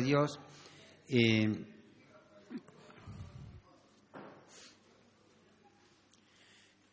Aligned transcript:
Dios. 0.00 0.40
Eh, 1.08 1.66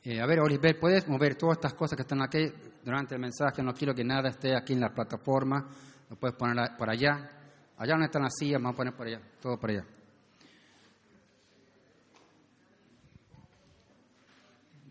eh, 0.04 0.22
a 0.22 0.26
ver, 0.26 0.40
Oliver, 0.40 0.80
¿puedes 0.80 1.08
mover 1.08 1.36
todas 1.36 1.58
estas 1.58 1.74
cosas 1.74 1.96
que 1.96 2.04
están 2.04 2.22
aquí 2.22 2.52
durante 2.84 3.16
el 3.16 3.22
mensaje? 3.22 3.62
No 3.62 3.74
quiero 3.74 3.94
que 3.94 4.04
nada 4.04 4.30
esté 4.30 4.56
aquí 4.56 4.74
en 4.74 4.82
la 4.82 4.94
plataforma. 4.94 5.68
Lo 6.10 6.16
puedes 6.16 6.36
poner 6.36 6.72
por 6.78 6.90
allá. 6.90 7.30
Allá 7.78 7.92
donde 7.94 8.06
están 8.06 8.24
las 8.24 8.34
sillas, 8.38 8.62
vamos 8.62 8.74
a 8.74 8.78
poner 8.78 8.96
por 8.96 9.08
allá, 9.08 9.22
todo 9.42 9.60
por 9.60 9.70
allá. 9.70 9.86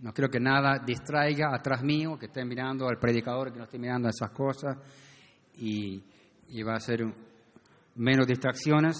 No 0.03 0.12
quiero 0.12 0.30
que 0.30 0.39
nada 0.39 0.79
distraiga 0.85 1.55
atrás 1.55 1.83
mío, 1.83 2.19
que 2.19 2.27
esté 2.27 2.45
mirando 2.45 2.87
al 2.87 2.98
predicador, 2.98 3.51
que 3.51 3.59
no 3.59 3.64
esté 3.64 3.79
mirando 3.79 4.09
esas 4.09 4.30
cosas. 4.30 4.77
Y 5.57 6.03
va 6.62 6.75
a 6.75 6.80
ser 6.80 7.03
un- 7.03 7.26
menos 7.97 8.27
distracciones. 8.27 8.97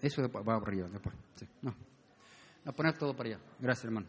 Eso 0.00 0.22
va 0.30 0.42
por 0.58 0.68
arriba, 0.68 0.88
después. 0.88 1.14
Sí, 1.36 1.46
no. 1.62 1.74
A 2.66 2.72
poner 2.72 2.96
todo 2.98 3.14
para 3.16 3.30
allá. 3.30 3.38
Gracias, 3.58 3.84
hermano. 3.86 4.06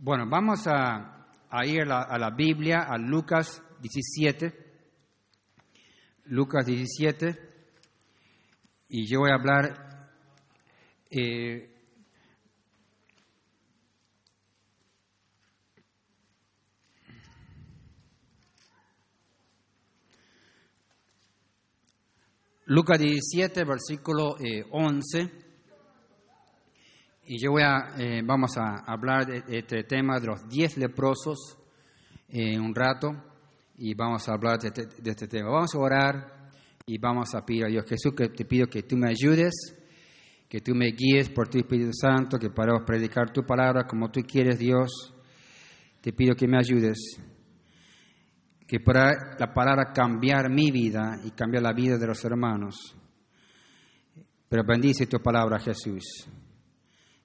Bueno, 0.00 0.24
vamos 0.28 0.66
a, 0.66 1.26
a 1.50 1.66
ir 1.66 1.82
a 1.82 1.84
la, 1.84 2.02
a 2.02 2.18
la 2.18 2.30
Biblia, 2.30 2.82
a 2.82 2.96
Lucas 2.96 3.62
17. 3.80 4.52
Lucas 6.26 6.64
17. 6.64 7.48
Y 8.88 9.06
yo 9.06 9.20
voy 9.20 9.30
a 9.30 9.34
hablar. 9.34 10.08
eh, 11.10 11.66
Lucas 22.72 23.00
17, 23.00 23.64
versículo 23.64 24.36
eh, 24.38 24.62
11. 24.70 25.28
Y 27.26 27.42
yo 27.42 27.50
voy 27.50 27.62
a, 27.64 27.96
eh, 27.98 28.22
vamos 28.24 28.56
a 28.56 28.84
hablar 28.86 29.26
de, 29.26 29.42
este 29.58 29.82
tema 29.82 30.20
de 30.20 30.28
los 30.28 30.48
diez 30.48 30.76
leprosos 30.76 31.58
en 32.28 32.60
un 32.60 32.72
rato 32.72 33.08
y 33.76 33.92
vamos 33.94 34.28
a 34.28 34.34
hablar 34.34 34.60
de, 34.60 34.68
este- 34.68 35.02
de 35.02 35.10
este 35.10 35.26
tema. 35.26 35.50
Vamos 35.50 35.74
a 35.74 35.78
orar 35.80 36.48
y 36.86 36.96
vamos 36.98 37.34
a 37.34 37.44
pedir 37.44 37.64
a 37.64 37.68
Dios 37.68 37.84
Jesús 37.88 38.14
que 38.16 38.28
te 38.28 38.44
pido 38.44 38.68
que 38.68 38.84
tú 38.84 38.96
me 38.96 39.08
ayudes, 39.08 39.52
que 40.48 40.60
tú 40.60 40.72
me 40.72 40.92
guíes 40.92 41.28
por 41.28 41.48
tu 41.48 41.58
Espíritu 41.58 41.90
Santo, 41.92 42.38
que 42.38 42.50
podamos 42.50 42.82
predicar 42.86 43.32
tu 43.32 43.42
palabra 43.42 43.84
como 43.84 44.12
tú 44.12 44.20
quieres, 44.20 44.60
Dios. 44.60 45.12
Te 46.00 46.12
pido 46.12 46.36
que 46.36 46.46
me 46.46 46.56
ayudes, 46.56 47.20
que 48.70 48.78
pueda 48.78 49.34
la 49.36 49.52
palabra 49.52 49.92
cambiar 49.92 50.48
mi 50.48 50.70
vida 50.70 51.18
y 51.24 51.32
cambiar 51.32 51.64
la 51.64 51.72
vida 51.72 51.98
de 51.98 52.06
los 52.06 52.24
hermanos. 52.24 52.94
Pero 54.48 54.62
bendice 54.64 55.08
tu 55.08 55.18
palabra, 55.18 55.58
Jesús. 55.58 56.04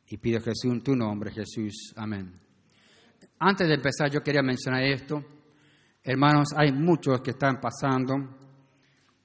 Y 0.07 0.17
pido 0.17 0.41
Jesús 0.41 0.71
en 0.71 0.81
tu 0.81 0.95
nombre, 0.95 1.31
Jesús. 1.31 1.93
Amén. 1.97 2.33
Antes 3.37 3.67
de 3.67 3.75
empezar, 3.75 4.09
yo 4.09 4.23
quería 4.23 4.41
mencionar 4.41 4.81
esto. 4.85 5.23
Hermanos, 6.01 6.47
hay 6.57 6.71
muchos 6.71 7.21
que 7.21 7.29
están 7.29 7.61
pasando 7.61 8.15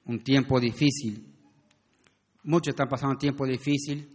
un 0.04 0.22
tiempo 0.22 0.60
difícil. 0.60 1.26
Muchos 2.42 2.72
están 2.72 2.88
pasando 2.90 3.12
un 3.12 3.18
tiempo 3.18 3.46
difícil. 3.46 4.06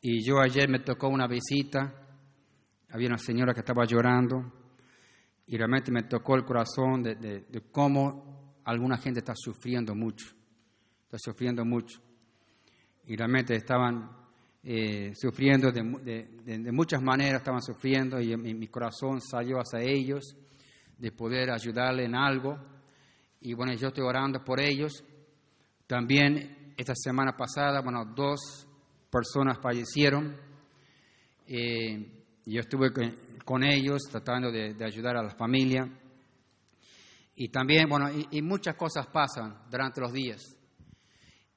Y 0.00 0.24
yo 0.26 0.40
ayer 0.40 0.70
me 0.70 0.78
tocó 0.78 1.08
una 1.08 1.26
visita. 1.26 1.92
Había 2.88 3.08
una 3.08 3.18
señora 3.18 3.52
que 3.52 3.60
estaba 3.60 3.84
llorando. 3.84 4.63
Y 5.46 5.56
realmente 5.56 5.92
me 5.92 6.04
tocó 6.04 6.36
el 6.36 6.44
corazón 6.44 7.02
de, 7.02 7.14
de- 7.16 7.62
cómo 7.70 8.60
alguna 8.64 8.96
gente 8.96 9.20
está 9.20 9.34
sufriendo 9.36 9.94
mucho. 9.94 10.26
Está 11.04 11.18
sufriendo 11.18 11.64
mucho. 11.64 12.00
Y 13.06 13.14
realmente 13.16 13.54
estaban 13.54 14.10
eh, 14.62 15.12
sufriendo 15.14 15.70
de, 15.70 15.82
de- 16.44 16.72
muchas 16.72 17.02
maneras, 17.02 17.40
estaban 17.42 17.60
sufriendo 17.62 18.18
y 18.20 18.34
mi, 18.36 18.54
mi 18.54 18.68
corazón 18.68 19.20
salió 19.20 19.58
hacia 19.58 19.80
ellos 19.80 20.34
de 20.96 21.12
poder 21.12 21.50
ayudarle 21.50 22.04
en 22.04 22.14
algo. 22.14 22.58
Y 23.40 23.52
bueno, 23.52 23.74
yo 23.74 23.88
estoy 23.88 24.04
orando 24.04 24.42
por 24.42 24.58
ellos. 24.60 25.04
También 25.86 26.72
esta 26.78 26.94
semana 26.96 27.36
pasada, 27.36 27.82
bueno, 27.82 28.06
dos 28.16 28.66
personas 29.10 29.58
fallecieron. 29.60 30.34
Eh, 31.46 32.22
yo 32.46 32.60
estuve 32.60 32.90
con, 33.44 33.62
ellos 33.64 34.02
tratando 34.10 34.50
de, 34.50 34.74
de 34.74 34.84
ayudar 34.84 35.16
a 35.16 35.22
la 35.22 35.30
familia. 35.34 35.88
Y 37.36 37.48
también, 37.48 37.88
bueno, 37.88 38.08
y, 38.30 38.42
muchas 38.42 38.76
cosas 38.76 39.06
pasan 39.08 39.64
durante 39.70 40.00
los 40.00 40.12
días. 40.12 40.56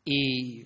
Y 0.04 0.66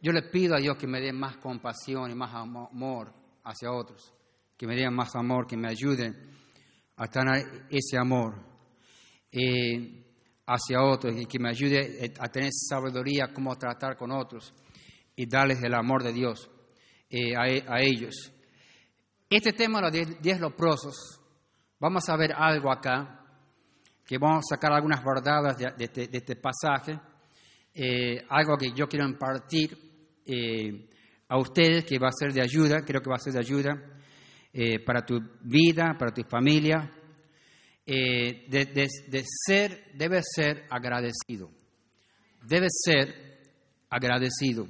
yo 0.00 0.12
le 0.12 0.22
pido 0.30 0.54
a 0.54 0.60
Dios 0.60 0.76
que 0.76 0.86
me 0.86 1.00
dé 1.00 1.12
más 1.12 1.36
compasión 1.36 2.10
y 2.10 2.14
más 2.14 2.32
amo- 2.34 2.68
amor 2.72 3.12
hacia 3.44 3.70
otros, 3.70 4.12
que 4.56 4.66
me 4.66 4.74
dé 4.76 4.88
más 4.90 5.14
amor, 5.16 5.46
que 5.46 5.56
me 5.56 5.68
ayude 5.68 6.14
a 6.96 7.06
tener 7.08 7.66
ese 7.70 7.98
amor 7.98 8.34
eh, 9.32 10.04
hacia 10.46 10.82
otros 10.82 11.14
y 11.20 11.26
que 11.26 11.38
me 11.38 11.50
ayude 11.50 12.06
eh, 12.06 12.14
a 12.18 12.28
tener 12.28 12.50
sabiduría 12.52 13.32
cómo 13.34 13.56
tratar 13.56 13.96
con 13.96 14.10
otros 14.12 14.54
y 15.14 15.26
darles 15.26 15.62
el 15.62 15.74
amor 15.74 16.02
de 16.02 16.12
Dios 16.12 16.50
eh, 17.10 17.36
a, 17.36 17.48
e- 17.48 17.64
a 17.68 17.80
ellos. 17.80 18.32
Este 19.32 19.52
tema 19.52 19.78
de 19.78 20.04
los 20.04 20.20
diez, 20.20 20.40
leprosos, 20.40 21.20
vamos 21.78 22.08
a 22.08 22.16
ver 22.16 22.32
algo 22.32 22.68
acá, 22.68 23.24
que 24.04 24.18
vamos 24.18 24.38
a 24.44 24.56
sacar 24.56 24.72
algunas 24.72 25.04
verdades 25.04 25.56
de, 25.56 25.84
este, 25.84 26.08
este 26.10 26.34
pasaje, 26.34 26.98
eh, 27.72 28.24
algo 28.28 28.56
que 28.56 28.72
yo 28.72 28.88
quiero 28.88 29.06
impartir 29.06 29.78
eh, 30.26 30.90
a 31.28 31.38
ustedes 31.38 31.84
que 31.84 32.00
va 32.00 32.08
a 32.08 32.12
ser 32.12 32.32
de 32.32 32.42
ayuda, 32.42 32.80
creo 32.84 33.00
que 33.00 33.08
va 33.08 33.14
a 33.14 33.20
ser 33.20 33.34
de 33.34 33.38
ayuda 33.38 33.80
eh, 34.52 34.84
para 34.84 35.06
tu 35.06 35.20
vida, 35.42 35.94
para 35.96 36.12
tu 36.12 36.24
familia, 36.24 36.90
de 37.86 39.24
ser, 39.46 39.92
debe 39.94 40.22
ser 40.24 40.64
agradecido, 40.70 41.52
debe 42.42 42.66
ser 42.68 43.38
agradecido. 43.88 44.66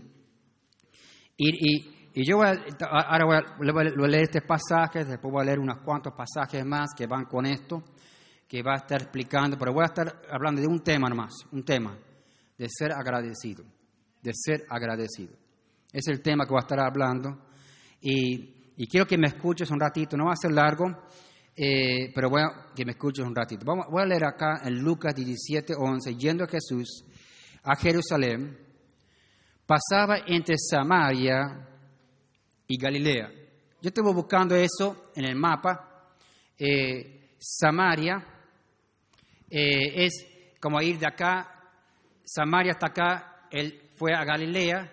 Y, 1.38 1.48
y- 1.48 1.99
y 2.12 2.28
yo 2.28 2.38
voy 2.38 2.48
a, 2.48 2.52
ahora 2.88 3.24
voy 3.24 3.36
a, 3.36 3.72
voy 3.72 4.04
a 4.04 4.08
leer 4.08 4.24
este 4.24 4.42
pasaje, 4.42 5.04
después 5.04 5.32
voy 5.32 5.42
a 5.42 5.44
leer 5.44 5.60
unos 5.60 5.78
cuantos 5.78 6.12
pasajes 6.12 6.64
más 6.64 6.90
que 6.96 7.06
van 7.06 7.24
con 7.24 7.46
esto, 7.46 7.82
que 8.48 8.62
va 8.62 8.72
a 8.72 8.78
estar 8.78 9.00
explicando, 9.00 9.56
pero 9.56 9.72
voy 9.72 9.82
a 9.82 9.86
estar 9.86 10.22
hablando 10.28 10.60
de 10.60 10.66
un 10.66 10.80
tema 10.80 11.08
nomás, 11.08 11.32
un 11.52 11.62
tema, 11.62 11.96
de 12.58 12.66
ser 12.68 12.92
agradecido, 12.92 13.64
de 14.20 14.32
ser 14.34 14.64
agradecido. 14.68 15.34
Es 15.92 16.08
el 16.08 16.20
tema 16.20 16.44
que 16.44 16.50
voy 16.50 16.58
a 16.58 16.66
estar 16.66 16.80
hablando. 16.80 17.46
Y, 18.00 18.72
y 18.76 18.86
quiero 18.88 19.06
que 19.06 19.16
me 19.16 19.28
escuches 19.28 19.70
un 19.70 19.78
ratito, 19.78 20.16
no 20.16 20.26
va 20.26 20.32
a 20.32 20.36
ser 20.36 20.52
largo, 20.52 20.86
eh, 21.56 22.10
pero 22.12 22.28
voy 22.28 22.42
a 22.42 22.72
que 22.74 22.84
me 22.84 22.92
escuches 22.92 23.24
un 23.24 23.34
ratito. 23.34 23.64
Vamos, 23.64 23.86
voy 23.88 24.02
a 24.02 24.06
leer 24.06 24.24
acá 24.24 24.62
en 24.64 24.82
Lucas 24.82 25.14
17, 25.14 25.74
11, 25.78 26.16
yendo 26.16 26.46
Jesús 26.48 27.04
a 27.62 27.76
Jerusalén, 27.76 28.58
pasaba 29.64 30.18
entre 30.26 30.56
Samaria 30.58 31.69
y 32.70 32.76
Galilea. 32.76 33.28
Yo 33.82 33.88
estuve 33.88 34.14
buscando 34.14 34.54
eso 34.54 35.10
en 35.16 35.24
el 35.24 35.34
mapa. 35.34 36.06
Eh, 36.56 37.34
Samaria 37.36 38.24
eh, 39.50 40.04
es 40.04 40.54
como 40.60 40.80
ir 40.80 40.96
de 40.96 41.06
acá, 41.06 41.72
Samaria 42.24 42.72
hasta 42.72 42.86
acá, 42.86 43.46
él 43.50 43.90
fue 43.96 44.14
a 44.14 44.24
Galilea. 44.24 44.88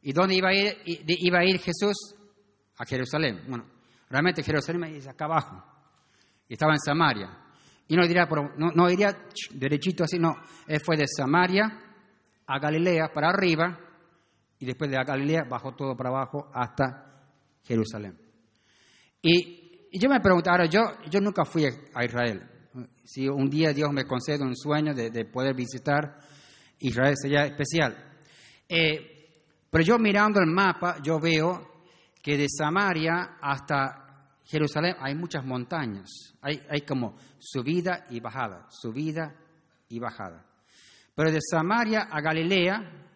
¿Y 0.00 0.12
dónde 0.14 0.36
iba 0.36 0.48
a 0.48 0.54
ir, 0.54 0.78
iba 0.86 1.40
a 1.40 1.44
ir 1.44 1.58
Jesús? 1.58 2.14
A 2.78 2.86
Jerusalén. 2.86 3.42
Bueno, 3.46 3.66
realmente 4.08 4.42
Jerusalén 4.42 4.84
es 4.84 5.08
acá 5.08 5.26
abajo. 5.26 5.62
Estaba 6.48 6.72
en 6.72 6.80
Samaria. 6.80 7.38
Y 7.86 7.96
no 7.96 8.06
diría, 8.06 8.26
no, 8.56 8.70
no 8.74 8.90
iría 8.90 9.12
ch, 9.28 9.50
derechito 9.52 10.04
así, 10.04 10.18
no. 10.18 10.36
Él 10.66 10.80
fue 10.80 10.96
de 10.96 11.06
Samaria 11.06 11.64
a 12.46 12.58
Galilea 12.58 13.12
para 13.12 13.28
arriba 13.28 13.87
y 14.58 14.66
después 14.66 14.90
de 14.90 14.96
Galilea 14.96 15.44
bajó 15.44 15.74
todo 15.74 15.96
para 15.96 16.10
abajo 16.10 16.50
hasta 16.52 17.22
Jerusalén. 17.64 18.18
Y, 19.22 19.88
yo 19.92 20.08
me 20.08 20.20
pregunto, 20.20 20.50
ahora 20.50 20.66
yo, 20.66 20.80
yo 21.10 21.20
nunca 21.20 21.44
fui 21.44 21.64
a 21.64 22.04
Israel. 22.04 22.42
Si 23.04 23.26
un 23.26 23.48
día 23.48 23.72
Dios 23.72 23.90
me 23.90 24.04
concede 24.04 24.44
un 24.44 24.54
sueño 24.54 24.94
de, 24.94 25.10
de 25.10 25.24
poder 25.24 25.54
visitar 25.54 26.18
Israel 26.80 27.14
sería 27.16 27.44
especial. 27.46 27.96
Eh, 28.68 29.18
pero 29.70 29.84
yo 29.84 29.98
mirando 29.98 30.40
el 30.40 30.46
mapa, 30.46 30.98
yo 31.02 31.18
veo 31.18 31.82
que 32.22 32.36
de 32.36 32.46
Samaria 32.48 33.38
hasta 33.40 34.36
Jerusalén 34.44 34.96
hay 35.00 35.14
muchas 35.14 35.44
montañas. 35.44 36.34
Hay, 36.40 36.60
hay 36.70 36.82
como 36.82 37.16
subida 37.38 38.06
y 38.10 38.20
bajada, 38.20 38.66
subida 38.70 39.34
y 39.88 39.98
bajada. 39.98 40.44
Pero 41.14 41.32
de 41.32 41.40
Samaria 41.40 42.08
a 42.10 42.20
Galilea, 42.20 43.07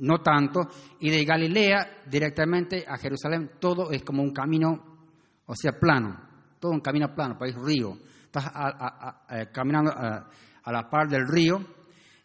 no 0.00 0.20
tanto, 0.20 0.68
y 1.00 1.10
de 1.10 1.24
Galilea 1.24 2.02
directamente 2.06 2.84
a 2.86 2.96
Jerusalén, 2.96 3.52
todo 3.60 3.90
es 3.90 4.02
como 4.02 4.22
un 4.22 4.32
camino, 4.32 4.98
o 5.46 5.54
sea, 5.54 5.72
plano, 5.72 6.28
todo 6.58 6.72
un 6.72 6.80
camino 6.80 7.14
plano, 7.14 7.38
país 7.38 7.54
río. 7.54 7.96
está 8.24 9.50
caminando 9.52 9.90
a, 9.92 10.72
la 10.72 10.90
par 10.90 11.08
del 11.08 11.26
río 11.26 11.58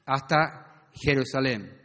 hasta 0.05 0.87
Jerusalén. 0.93 1.81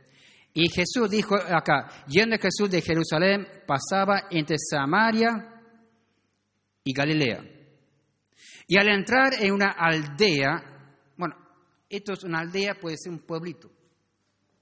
Y 0.53 0.69
Jesús 0.71 1.09
dijo 1.09 1.37
acá, 1.37 1.89
yendo 2.09 2.37
Jesús 2.37 2.69
de 2.69 2.83
Jerusalén, 2.83 3.47
pasaba 3.67 4.25
entre 4.31 4.57
Samaria 4.59 5.63
y 6.83 6.93
Galilea. 6.93 7.45
Y 8.67 8.77
al 8.77 8.89
entrar 8.89 9.35
en 9.41 9.53
una 9.53 9.71
aldea, 9.71 10.63
bueno, 11.17 11.37
esto 11.89 12.13
es 12.13 12.25
una 12.25 12.41
aldea, 12.41 12.75
puede 12.75 12.97
ser 12.99 13.13
un 13.13 13.21
pueblito, 13.21 13.71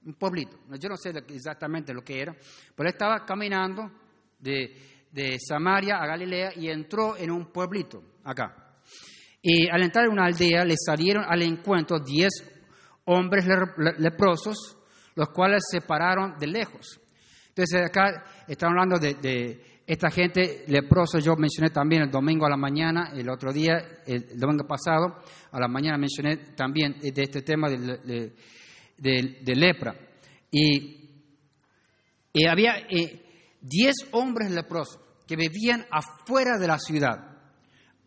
un 0.07 0.13
pueblito. 0.13 0.57
Yo 0.79 0.89
no 0.89 0.95
sé 0.95 1.11
exactamente 1.29 1.93
lo 1.93 2.01
que 2.01 2.21
era, 2.21 2.35
pero 2.75 2.89
estaba 2.89 3.25
caminando 3.25 3.91
de, 4.39 5.05
de 5.11 5.37
Samaria 5.37 5.97
a 5.97 6.07
Galilea 6.07 6.51
y 6.55 6.69
entró 6.69 7.17
en 7.17 7.29
un 7.29 7.51
pueblito 7.51 8.01
acá. 8.23 8.79
Y 9.41 9.69
al 9.69 9.83
entrar 9.83 10.05
en 10.05 10.13
una 10.13 10.25
aldea 10.25 10.63
le 10.63 10.75
salieron 10.77 11.25
al 11.27 11.41
encuentro 11.41 11.99
diez 11.99 12.31
hombres 13.05 13.45
leprosos, 13.99 14.77
los 15.15 15.29
cuales 15.29 15.63
se 15.69 15.81
pararon 15.81 16.37
de 16.39 16.47
lejos. 16.47 16.99
Entonces 17.49 17.81
acá 17.85 18.23
estamos 18.47 18.73
hablando 18.73 18.99
de, 18.99 19.77
esta 19.85 20.09
gente 20.09 20.65
leprosa, 20.67 21.19
yo 21.19 21.35
mencioné 21.37 21.69
también 21.69 22.03
el 22.03 22.11
domingo 22.11 22.45
a 22.45 22.49
la 22.49 22.57
mañana, 22.57 23.11
el 23.13 23.29
otro 23.29 23.53
día, 23.53 24.01
el, 24.05 24.37
domingo 24.37 24.67
pasado, 24.67 25.21
a 25.51 25.59
la 25.59 25.67
mañana 25.69 25.97
mencioné 25.97 26.53
también 26.55 26.97
de 26.99 27.21
este 27.21 27.41
tema 27.41 27.69
de, 27.69 27.77
de 27.77 28.33
lepra. 28.97 29.95
Y, 30.51 31.09
y 32.33 32.47
había 32.47 32.77
eh, 32.89 33.57
diez 33.61 33.95
hombres 34.11 34.51
leprosos 34.51 34.99
que 35.27 35.35
vivían 35.35 35.85
afuera 35.91 36.57
de 36.57 36.67
la 36.67 36.79
ciudad, 36.79 37.17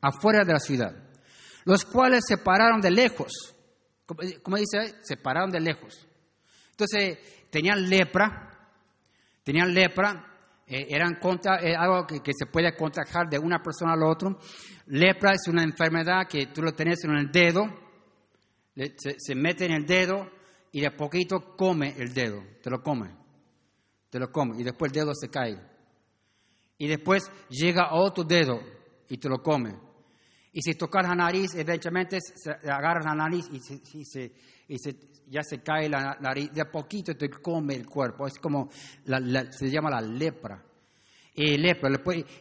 afuera 0.01 0.45
de 0.45 0.53
la 0.53 0.59
ciudad, 0.59 0.97
los 1.65 1.85
cuales 1.85 2.25
se 2.27 2.39
pararon 2.39 2.81
de 2.81 2.91
lejos. 2.91 3.55
Como 4.43 4.57
dice, 4.57 4.97
se 5.03 5.17
pararon 5.17 5.51
de 5.51 5.61
lejos. 5.61 6.07
Entonces, 6.71 7.19
tenían 7.51 7.89
lepra, 7.89 8.51
tenían 9.45 9.73
lepra, 9.75 10.31
eh, 10.67 10.87
eran 10.89 11.17
contra, 11.17 11.61
eh, 11.61 11.75
algo 11.77 12.07
que, 12.07 12.33
se 12.33 12.47
puede 12.47 12.75
contagiar 12.77 13.29
de 13.29 13.39
una 13.39 13.61
persona 13.61 13.93
al 13.93 14.03
otro. 14.05 14.39
Lepra 14.87 15.33
es 15.33 15.49
una 15.49 15.63
enfermedad 15.63 16.29
que 16.29 16.47
tú 16.47 16.63
lo 16.63 16.73
tenés 16.73 17.05
en 17.05 17.17
el 17.17 17.31
dedo, 17.31 17.65
se, 18.75 19.35
mete 19.35 19.67
en 19.67 19.73
el 19.73 19.85
dedo 19.85 20.31
y 20.73 20.81
de 20.81 20.91
poquito 20.93 21.57
come 21.57 21.95
el 21.99 22.13
dedo, 22.13 22.43
te 22.63 22.71
lo 22.71 22.83
come, 22.83 23.11
te 24.09 24.19
lo 24.19 24.31
come 24.31 24.61
y 24.61 24.65
después 24.65 24.93
el 24.93 25.01
dedo 25.01 25.15
se 25.15 25.29
cae. 25.29 25.59
Y 26.79 26.89
después 26.89 27.31
llega 27.51 27.93
otro 27.93 28.25
dedo 28.25 28.61
y 29.09 29.19
te 29.19 29.29
lo 29.29 29.43
come. 29.43 29.77
Y 30.53 30.63
si 30.63 30.75
tocas 30.75 31.07
la 31.07 31.15
nariz, 31.15 31.55
eventualmente 31.55 32.19
se 32.21 32.51
agarra 32.51 33.03
la 33.05 33.15
nariz 33.15 33.49
y, 33.53 33.61
se, 34.05 34.33
y 34.67 34.77
ya 35.29 35.43
se 35.43 35.63
cae 35.63 35.89
la 35.89 36.17
nariz, 36.21 36.51
de 36.53 36.61
a 36.61 36.71
poquito 36.71 37.15
te 37.15 37.29
come 37.29 37.75
el 37.75 37.87
cuerpo. 37.87 38.27
Es 38.27 38.39
como, 38.39 38.69
se 38.71 39.71
llama 39.71 39.91
la 39.91 40.01
lepra. 40.01 40.65
Y, 41.35 41.57
lepra, 41.57 41.91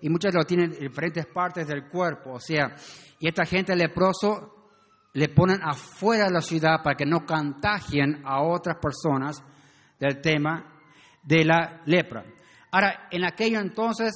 y 0.01 0.09
muchos 0.09 0.33
lo 0.33 0.43
tienen 0.43 0.73
en 0.73 0.87
diferentes 0.87 1.27
partes 1.27 1.67
del 1.67 1.87
cuerpo. 1.87 2.31
O 2.31 2.39
sea, 2.39 2.75
y 3.19 3.27
esta 3.27 3.45
gente 3.45 3.75
leproso 3.75 4.58
le 5.13 5.29
ponen 5.29 5.61
afuera 5.63 6.25
de 6.25 6.31
la 6.31 6.41
ciudad 6.41 6.83
para 6.83 6.95
que 6.95 7.06
no 7.06 7.25
contagien 7.25 8.21
a 8.25 8.41
otras 8.41 8.77
personas 8.77 9.44
del 10.00 10.21
tema 10.21 10.65
de 11.23 11.45
la 11.45 11.81
lepra. 11.85 12.23
Ahora, 12.71 13.07
en 13.11 13.25
aquello 13.25 13.59
entonces 13.59 14.13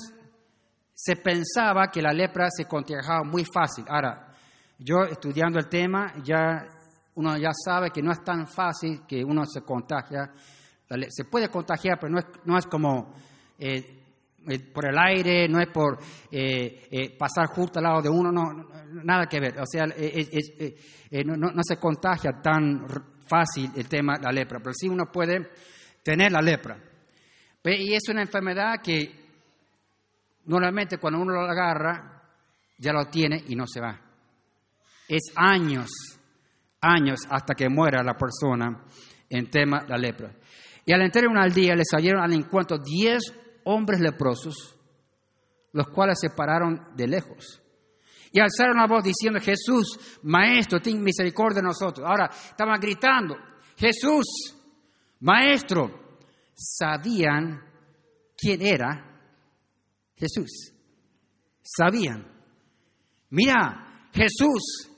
se 0.93 1.15
pensaba 1.15 1.87
que 1.87 2.01
la 2.01 2.13
lepra 2.13 2.47
se 2.49 2.65
contagiaba 2.65 3.23
muy 3.23 3.43
fácil. 3.51 3.85
Ahora, 3.87 4.33
yo 4.77 5.01
estudiando 5.03 5.59
el 5.59 5.67
tema, 5.67 6.13
ya 6.23 6.67
uno 7.15 7.37
ya 7.37 7.51
sabe 7.53 7.89
que 7.91 8.01
no 8.01 8.11
es 8.11 8.23
tan 8.23 8.47
fácil 8.47 9.01
que 9.07 9.23
uno 9.23 9.45
se 9.45 9.61
contagia. 9.61 10.31
Se 11.09 11.25
puede 11.25 11.49
contagiar, 11.49 11.97
pero 11.99 12.11
no 12.11 12.19
es, 12.19 12.25
no 12.45 12.57
es 12.57 12.67
como 12.67 13.13
eh, 13.57 14.02
por 14.73 14.87
el 14.87 14.97
aire, 14.97 15.47
no 15.47 15.59
es 15.59 15.67
por 15.67 15.99
eh, 16.31 17.15
pasar 17.17 17.47
justo 17.47 17.79
al 17.79 17.83
lado 17.83 18.01
de 18.01 18.09
uno, 18.09 18.31
no, 18.31 18.69
nada 19.03 19.25
que 19.27 19.39
ver. 19.39 19.59
O 19.59 19.65
sea, 19.65 19.85
no, 19.85 21.35
no, 21.35 21.61
se 21.63 21.77
contagia 21.77 22.31
tan 22.41 22.85
fácil 23.27 23.71
el 23.75 23.87
tema 23.87 24.17
de 24.17 24.23
la 24.23 24.31
lepra, 24.31 24.59
pero 24.59 24.73
sí 24.73 24.87
uno 24.87 25.11
puede 25.11 25.49
tener 26.03 26.31
la 26.31 26.41
lepra. 26.41 26.77
Y 27.63 27.93
es 27.93 28.03
una 28.09 28.21
enfermedad 28.21 28.81
que 28.83 29.23
normalmente 30.45 30.97
cuando 30.97 31.21
uno 31.21 31.33
lo 31.33 31.41
agarra, 31.41 32.21
ya 32.77 32.91
lo 32.91 33.05
tiene 33.05 33.43
y 33.47 33.55
no 33.55 33.65
se 33.65 33.79
va. 33.79 33.99
Es 35.07 35.31
años, 35.35 35.89
años 36.81 37.21
hasta 37.29 37.53
que 37.53 37.69
muera 37.69 38.03
la 38.03 38.15
persona 38.15 38.83
en 39.29 39.49
tema 39.49 39.81
de 39.81 39.89
la 39.89 39.97
lepra. 39.97 40.31
Y 40.85 40.91
al 40.91 41.01
entrar 41.01 41.25
en 41.25 41.31
una 41.31 41.43
aldea 41.43 41.75
le 41.75 41.83
salieron 41.89 42.21
al 42.21 42.33
encuentro 42.33 42.77
diez 42.77 43.33
hombres 43.65 43.99
leprosos, 43.99 44.77
los 45.71 45.87
cuales 45.87 46.19
se 46.19 46.29
pararon 46.29 46.89
de 46.95 47.07
lejos. 47.07 47.61
Y 48.31 48.39
alzaron 48.39 48.77
la 48.77 48.87
voz 48.87 49.03
diciendo, 49.03 49.39
Jesús, 49.39 50.19
Maestro, 50.23 50.79
ten 50.79 51.01
misericordia 51.01 51.61
de 51.61 51.67
nosotros. 51.67 52.07
Ahora 52.07 52.29
estaban 52.33 52.79
gritando, 52.79 53.35
Jesús, 53.77 54.25
Maestro. 55.19 56.01
Sabían 56.55 57.61
quién 58.37 58.61
era 58.61 59.13
Jesús. 60.15 60.73
Sabían. 61.61 62.27
Mira, 63.29 64.09
Jesús, 64.13 64.89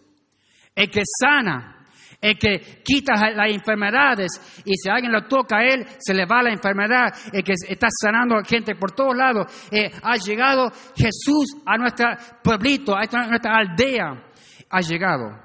el 0.74 0.90
que 0.90 1.04
sana, 1.20 1.75
el 2.22 2.38
que 2.38 2.82
quita 2.84 3.14
las 3.32 3.50
enfermedades 3.52 4.62
y 4.66 4.74
si 4.76 4.90
alguien 4.90 5.12
lo 5.12 5.28
toca 5.28 5.58
a 5.58 5.64
él, 5.64 5.86
se 6.00 6.14
le 6.14 6.26
va 6.26 6.44
la 6.44 6.52
enfermedad, 6.52 7.14
el 7.32 7.44
que 7.44 7.54
está 7.68 7.88
sanando 7.90 8.36
a 8.36 8.44
gente 8.44 8.76
por 8.76 8.92
todos 8.92 9.16
lados. 9.16 9.46
Eh, 9.72 9.92
ha 10.02 10.16
llegado 10.18 10.70
Jesús 10.96 11.58
a 11.66 11.78
nuestro 11.78 12.08
pueblito, 12.44 12.96
a 12.96 13.06
nuestra 13.28 13.58
aldea. 13.58 14.32
Ha 14.70 14.82
llegado. 14.82 15.44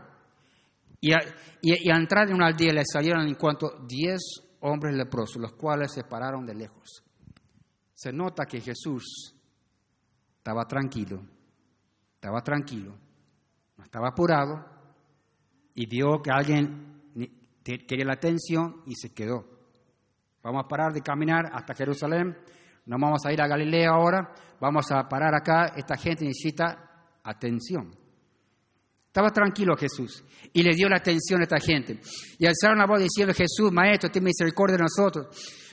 Y, 1.00 1.12
a, 1.12 1.18
y, 1.62 1.90
entrar 1.90 2.28
en 2.28 2.34
una 2.34 2.48
aldea 2.48 2.72
le 2.72 2.82
salieron 2.84 3.26
en 3.26 3.34
cuanto 3.34 3.84
diez 3.86 4.20
hombres 4.60 4.94
leprosos, 4.94 5.40
los 5.40 5.52
cuales 5.52 5.92
se 5.92 6.04
pararon 6.04 6.46
de 6.46 6.54
lejos. 6.54 7.02
Se 7.94 8.12
nota 8.12 8.46
que 8.46 8.60
Jesús 8.60 9.34
estaba 10.38 10.64
tranquilo, 10.64 11.22
estaba 12.14 12.42
tranquilo, 12.42 12.96
no 13.76 13.84
estaba 13.84 14.08
apurado 14.08 14.79
y 15.74 15.86
vio 15.86 16.20
que 16.22 16.30
alguien 16.30 17.02
quería 17.62 18.04
la 18.04 18.14
atención 18.14 18.82
y 18.86 18.94
se 18.94 19.12
quedó. 19.12 19.44
Vamos 20.42 20.64
a 20.64 20.68
parar 20.68 20.92
de 20.92 21.02
caminar 21.02 21.50
hasta 21.52 21.74
Jerusalén, 21.74 22.36
no 22.86 22.96
vamos 22.98 23.24
a 23.26 23.32
ir 23.32 23.40
a 23.40 23.46
Galilea 23.46 23.90
ahora, 23.90 24.32
vamos 24.60 24.90
a 24.90 25.08
parar 25.08 25.34
acá, 25.34 25.74
esta 25.76 25.96
gente 25.96 26.24
necesita 26.24 27.18
atención. 27.22 27.90
Estaba 29.06 29.30
tranquilo 29.30 29.76
Jesús 29.76 30.24
y 30.52 30.62
le 30.62 30.74
dio 30.74 30.88
la 30.88 30.96
atención 30.96 31.40
a 31.40 31.44
esta 31.44 31.58
gente. 31.58 32.00
Y 32.38 32.46
alzaron 32.46 32.78
la 32.78 32.86
voz 32.86 33.00
diciendo, 33.00 33.34
Jesús, 33.34 33.72
Maestro, 33.72 34.10
ten 34.10 34.22
misericordia 34.22 34.76
de 34.76 34.84
nosotros. 34.84 35.26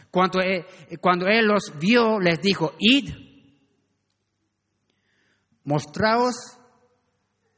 Cuando 0.09 0.39
él, 0.41 0.65
cuando 0.99 1.27
él 1.27 1.45
los 1.45 1.73
vio, 1.79 2.19
les 2.19 2.41
dijo, 2.41 2.73
id 2.79 3.13
mostraos 5.65 6.35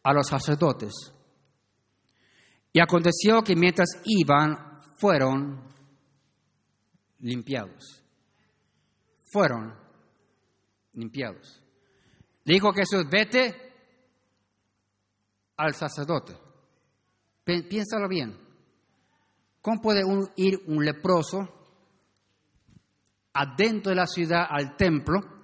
a 0.04 0.14
los 0.14 0.28
sacerdotes. 0.28 0.92
Y 2.72 2.80
aconteció 2.80 3.42
que 3.42 3.56
mientras 3.56 3.90
iban, 4.06 4.82
fueron 4.98 5.62
limpiados. 7.20 8.04
Fueron 9.32 9.74
limpiados. 10.94 11.62
dijo 12.44 12.72
Jesús, 12.74 13.06
vete 13.10 13.56
al 15.58 15.74
sacerdote. 15.74 16.36
Piénsalo 17.44 18.08
bien. 18.08 18.38
¿Cómo 19.62 19.82
puede 19.82 20.02
ir 20.36 20.60
un 20.68 20.86
leproso 20.86 21.48
adentro 23.34 23.90
de 23.90 23.96
la 23.96 24.08
ciudad 24.08 24.46
al 24.50 24.76
templo? 24.76 25.40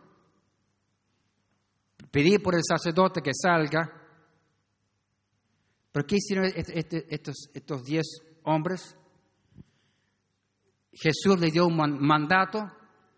pedir 2.16 2.42
por 2.42 2.56
el 2.56 2.62
sacerdote 2.64 3.22
que 3.22 3.34
salga. 3.34 3.92
¿Pero 5.96 6.08
qué 6.08 6.18
hicieron 6.18 6.52
este, 6.54 7.06
estos, 7.10 7.50
estos 7.54 7.86
diez 7.86 8.06
hombres? 8.44 8.98
Jesús 10.92 11.40
le 11.40 11.50
dio 11.50 11.68
un 11.68 11.78
mandato, 12.06 12.70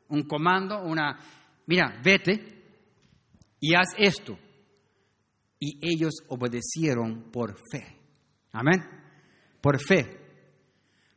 un 0.09 0.21
comando, 0.27 0.83
una, 0.83 1.19
mira, 1.65 1.99
vete 2.03 2.39
y 3.59 3.73
haz 3.73 3.95
esto. 3.97 4.37
Y 5.59 5.79
ellos 5.81 6.17
obedecieron 6.27 7.31
por 7.31 7.55
fe. 7.55 7.97
Amén. 8.51 8.83
Por 9.59 9.79
fe. 9.79 10.05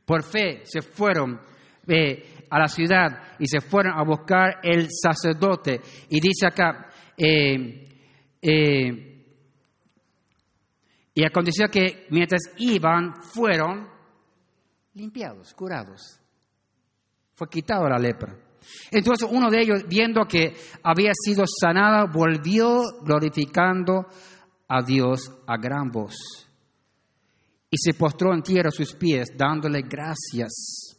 Por 0.06 0.24
fe 0.24 0.62
se 0.64 0.80
fueron 0.80 1.42
eh, 1.86 2.46
a 2.48 2.58
la 2.58 2.68
ciudad 2.68 3.36
y 3.38 3.46
se 3.46 3.60
fueron 3.60 3.98
a 3.98 4.02
buscar 4.02 4.60
el 4.62 4.88
sacerdote. 4.90 5.78
Y 6.08 6.20
dice 6.20 6.46
acá, 6.46 6.90
eh, 7.18 7.86
eh, 8.40 9.09
Y 11.20 11.24
aconteció 11.26 11.68
que 11.68 12.06
mientras 12.08 12.40
iban, 12.56 13.14
fueron 13.14 13.86
limpiados, 14.94 15.52
curados. 15.52 16.18
Fue 17.34 17.46
quitado 17.46 17.86
la 17.90 17.98
lepra. 17.98 18.34
Entonces 18.90 19.28
uno 19.30 19.50
de 19.50 19.60
ellos, 19.60 19.84
viendo 19.86 20.24
que 20.24 20.56
había 20.82 21.10
sido 21.12 21.44
sanada, 21.46 22.06
volvió 22.06 22.80
glorificando 23.02 24.06
a 24.66 24.82
Dios 24.82 25.30
a 25.46 25.58
gran 25.58 25.90
voz. 25.90 26.14
Y 27.68 27.76
se 27.76 27.92
postró 27.92 28.32
en 28.32 28.40
tierra 28.40 28.70
a 28.70 28.72
sus 28.72 28.94
pies, 28.94 29.28
dándole 29.36 29.82
gracias. 29.82 30.96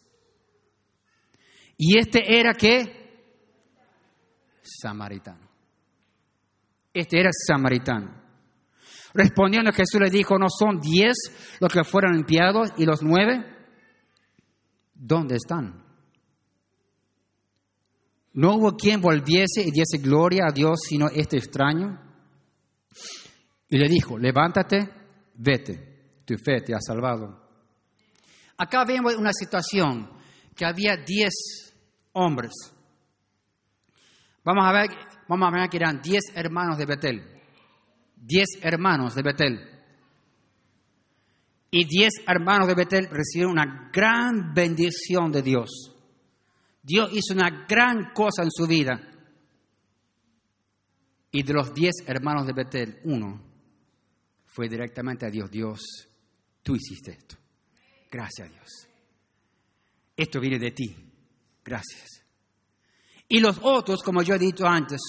Y 1.77 1.97
este 1.97 2.39
era 2.39 2.53
que 2.53 3.39
samaritano. 4.61 5.49
Este 6.93 7.19
era 7.19 7.31
samaritano. 7.33 8.20
Respondiendo 9.13 9.71
Jesús 9.71 9.99
le 9.99 10.09
dijo, 10.09 10.37
¿no 10.37 10.47
son 10.49 10.79
diez 10.79 11.15
los 11.59 11.71
que 11.71 11.83
fueron 11.83 12.15
limpiados 12.15 12.69
y 12.77 12.85
los 12.85 13.01
nueve? 13.01 13.45
¿Dónde 14.93 15.35
están? 15.35 15.83
No 18.33 18.55
hubo 18.55 18.77
quien 18.77 19.01
volviese 19.01 19.61
y 19.61 19.71
diese 19.71 19.97
gloria 19.97 20.45
a 20.47 20.53
Dios 20.53 20.79
sino 20.87 21.07
este 21.07 21.37
extraño. 21.37 21.99
Y 23.69 23.77
le 23.77 23.87
dijo, 23.87 24.17
levántate, 24.17 24.89
vete, 25.35 26.21
tu 26.25 26.35
fe 26.37 26.61
te 26.61 26.73
ha 26.73 26.79
salvado. 26.79 27.41
Acá 28.57 28.85
vemos 28.85 29.15
una 29.15 29.33
situación 29.33 30.09
que 30.55 30.65
había 30.65 30.95
diez 30.95 31.73
hombres. 32.13 32.51
Vamos 34.43 34.65
a 34.65 34.71
ver, 34.71 34.89
vamos 35.27 35.47
a 35.47 35.59
ver 35.59 35.69
que 35.69 35.77
eran 35.77 36.01
diez 36.01 36.23
hermanos 36.35 36.77
de 36.77 36.85
Betel. 36.85 37.40
Diez 38.23 38.49
hermanos 38.61 39.15
de 39.15 39.23
Betel. 39.23 39.59
Y 41.71 41.85
diez 41.85 42.13
hermanos 42.27 42.67
de 42.67 42.75
Betel 42.75 43.07
recibieron 43.09 43.53
una 43.53 43.89
gran 43.91 44.53
bendición 44.53 45.31
de 45.31 45.41
Dios. 45.41 45.69
Dios 46.83 47.09
hizo 47.13 47.33
una 47.33 47.65
gran 47.67 48.13
cosa 48.13 48.43
en 48.43 48.51
su 48.51 48.67
vida. 48.67 49.01
Y 51.31 51.41
de 51.41 51.53
los 51.53 51.73
diez 51.73 51.95
hermanos 52.05 52.45
de 52.45 52.53
Betel, 52.53 52.99
uno 53.05 53.41
fue 54.45 54.69
directamente 54.69 55.25
a 55.25 55.29
Dios. 55.29 55.49
Dios, 55.49 55.81
tú 56.61 56.75
hiciste 56.75 57.13
esto. 57.13 57.37
Gracias 58.11 58.47
a 58.47 58.51
Dios. 58.51 58.69
Esto 60.15 60.39
viene 60.39 60.59
de 60.59 60.71
ti. 60.71 60.95
Gracias. 61.63 62.23
Y 63.27 63.39
los 63.39 63.59
otros, 63.63 64.03
como 64.03 64.21
yo 64.21 64.35
he 64.35 64.39
dicho 64.39 64.67
antes, 64.67 64.99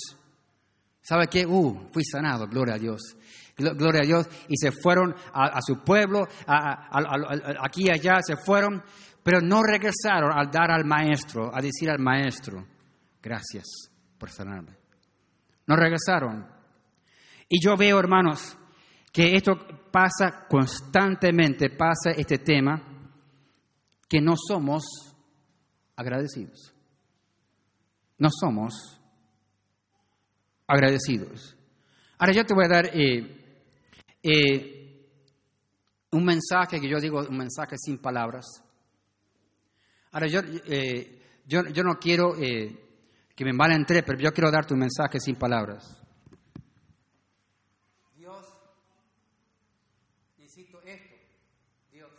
¿sabe 1.03 1.27
qué? 1.29 1.45
Uh, 1.47 1.89
fui 1.93 2.05
sanado, 2.05 2.47
gloria 2.47 2.75
a 2.75 2.79
Dios. 2.79 3.17
Gloria 3.57 4.01
a 4.03 4.07
Dios. 4.07 4.29
Y 4.49 4.57
se 4.57 4.73
fueron 4.73 5.15
a, 5.35 5.61
su 5.61 5.85
pueblo, 5.85 6.27
aquí 6.47 7.85
y 7.85 7.91
allá, 7.91 8.21
se 8.23 8.37
fueron 8.37 8.83
pero 9.23 9.41
no 9.41 9.63
regresaron 9.63 10.33
al 10.33 10.51
dar 10.51 10.71
al 10.71 10.85
maestro, 10.85 11.55
a 11.55 11.61
decir 11.61 11.89
al 11.91 12.01
maestro, 12.01 12.67
gracias 13.23 13.65
por 14.19 14.31
sanarme. 14.31 14.77
No 15.67 15.77
regresaron. 15.77 16.47
Y 17.49 17.65
yo 17.65 17.77
veo, 17.77 18.01
hermanos, 18.01 18.57
que 19.13 19.37
esto 19.37 19.53
pasa 19.93 20.47
constantemente, 20.49 21.71
pasa 21.71 22.11
este 22.17 22.39
tema, 22.39 22.83
que 24.09 24.21
no 24.21 24.35
somos 24.37 24.83
agradecidos. 25.95 26.75
No 28.19 28.29
somos 28.31 29.01
agradecidos. 30.73 31.57
Ahora 32.19 32.33
yo 32.33 32.45
te 32.45 32.55
voy 32.55 32.65
a 32.65 32.69
dar 32.69 32.87
eh, 32.95 33.37
eh, 34.23 35.09
un 36.13 36.25
mensaje 36.25 36.81
que 36.81 36.89
yo 36.89 36.99
digo, 36.99 37.21
un 37.29 37.37
mensaje 37.37 37.77
sin 37.79 37.99
palabras. 37.99 38.47
Ahora, 40.13 40.27
yo, 40.29 40.41
eh, 40.67 41.23
yo, 41.47 41.63
yo, 41.73 41.83
no 41.83 41.99
quiero 41.99 42.37
eh, 42.37 42.79
que 43.35 43.45
me 43.45 43.53
malentre, 43.53 44.03
pero 44.03 44.19
yo 44.19 44.31
quiero 44.31 44.51
darte 44.51 44.75
un 44.75 44.81
mensaje 44.81 45.19
sin 45.19 45.37
palabras. 45.37 46.03
Dios, 48.15 48.47
necesito 50.37 50.83
esto. 50.85 51.17
Dios, 51.91 52.11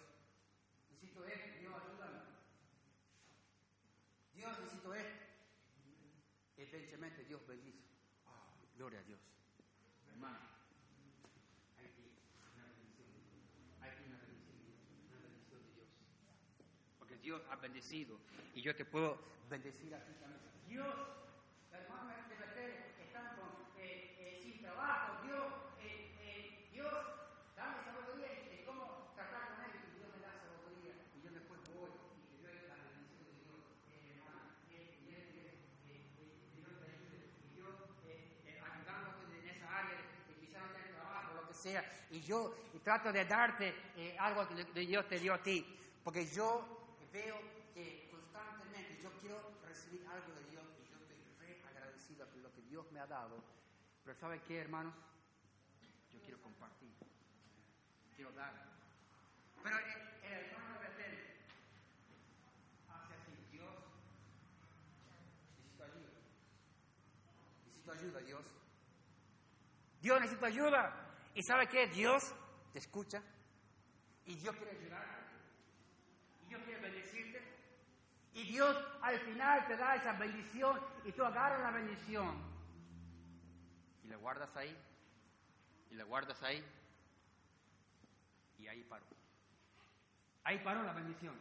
necesito 0.89 1.23
esto. 1.25 1.59
Dios, 1.59 1.73
ayúdame. 1.75 2.19
Dios, 4.33 4.59
necesito 4.59 4.93
esto. 4.95 5.23
Evidentemente 6.57 7.25
Dios 7.25 7.41
bendice. 7.47 7.83
Oh, 8.25 8.57
gloria 8.75 8.99
a 8.99 9.03
Dios. 9.03 9.19
Hermano, 10.09 10.39
hay 11.77 11.85
aquí 11.85 12.09
una 12.55 12.65
bendición. 12.65 13.07
Hay 13.81 13.89
aquí 13.91 14.03
una 14.07 14.17
bendición. 14.17 14.57
Una 15.09 15.19
bendición 15.19 15.61
de 15.61 15.71
Dios. 15.73 15.87
Porque 16.97 17.11
Dios 17.23 17.41
ha 17.49 17.55
bendecido. 17.55 18.19
Y 18.53 18.61
yo 18.61 18.75
te 18.75 18.83
puedo 18.83 19.17
bendecir 19.49 19.95
a 19.95 19.99
ti 20.03 20.11
también. 20.19 20.43
Dios, 20.67 20.93
hermanos 21.71 22.27
de 22.27 22.35
Betel 22.35 22.71
están 22.99 23.37
con, 23.37 23.47
eh, 23.79 24.17
eh, 24.19 24.39
sin 24.43 24.61
trabajo. 24.61 25.23
Dios, 25.25 25.47
eh, 25.79 26.67
Dios, 26.73 26.93
dame 27.55 27.79
sabiduría 27.85 28.27
de 28.27 28.65
cómo 28.67 29.13
tratar 29.15 29.55
con. 29.55 29.71
Y 29.71 29.95
Dios 29.95 30.11
me 30.11 30.19
da 30.19 30.35
sabiduría. 30.35 30.99
Y 31.15 31.23
yo 31.23 31.31
después 31.31 31.61
voy 31.71 31.95
y 32.27 32.35
te 32.43 32.51
doy 32.51 32.59
bendición 32.67 33.23
de 33.23 33.39
Dios. 33.39 33.55
hermano, 34.03 34.51
y 34.67 34.83
Dios 35.07 35.23
te 36.75 36.91
ayude. 36.91 37.23
Y 37.39 37.55
Dios 37.55 37.71
en 39.31 39.47
esa 39.47 39.77
área, 39.79 39.95
que 40.27 40.45
quizás 40.45 40.59
no 40.59 40.75
trabajo, 40.91 41.39
lo 41.39 41.47
que 41.47 41.53
sea. 41.53 41.87
Y 42.11 42.19
yo 42.19 42.53
y 42.73 42.79
trato 42.79 43.13
de 43.13 43.23
darte 43.23 43.73
algo 44.19 44.45
que 44.45 44.81
Dios 44.85 45.07
te 45.07 45.19
dio 45.19 45.33
a 45.33 45.41
ti. 45.41 45.79
Porque 46.03 46.27
yo 46.27 46.82
veo 47.13 47.37
que 47.73 48.09
constantemente 48.09 48.99
yo 49.01 49.11
quiero 49.21 49.37
recibir 49.67 50.05
algo 50.07 50.33
de 50.33 50.43
Dios 50.49 50.65
y 50.81 50.89
yo 50.89 50.97
estoy 50.97 51.21
re 51.39 51.61
agradecido 51.69 52.27
por 52.27 52.39
lo 52.39 52.51
que 52.51 52.61
Dios 52.63 52.91
me 52.91 52.99
ha 52.99 53.05
dado. 53.05 53.37
Pero 54.03 54.17
¿sabe 54.17 54.41
qué, 54.41 54.59
hermanos? 54.59 54.95
Yo 56.11 56.19
quiero 56.21 56.41
compartir. 56.41 56.91
Quiero 58.15 58.31
dar. 58.33 58.53
Pero 59.63 59.77
el, 59.77 59.93
hermano 60.23 60.73
de 60.73 60.87
Betel 60.87 61.19
hace 62.89 63.13
así, 63.13 63.31
Dios, 63.51 63.73
necesito 65.55 65.83
ayuda. 65.83 66.09
Necesito 67.65 67.91
ayuda, 67.91 68.19
Dios. 68.21 68.45
Dios 70.01 70.19
necesita 70.19 70.47
ayuda. 70.47 71.15
¿Y 71.35 71.43
sabe 71.43 71.67
qué? 71.67 71.87
Dios 71.87 72.33
te 72.73 72.79
escucha 72.79 73.21
y 74.25 74.35
Dios 74.35 74.55
quiere 74.55 74.71
ayudar. 74.71 75.23
Dios 76.49 76.61
quiere 76.63 76.81
bendecirte. 76.81 77.02
Y 78.33 78.43
Dios 78.45 78.75
al 79.01 79.19
final 79.19 79.67
te 79.67 79.77
da 79.77 79.95
esa 79.95 80.13
bendición 80.13 80.79
y 81.05 81.11
tú 81.11 81.23
agarras 81.23 81.61
la 81.61 81.71
bendición 81.71 82.41
y 84.03 84.07
la 84.07 84.17
guardas 84.17 84.55
ahí 84.55 84.75
y 85.91 85.95
la 85.95 86.03
guardas 86.03 86.41
ahí 86.41 86.65
y 88.57 88.67
ahí 88.67 88.83
paró. 88.83 89.05
Ahí 90.45 90.57
paró 90.59 90.81
la 90.81 90.93
bendición. 90.93 91.39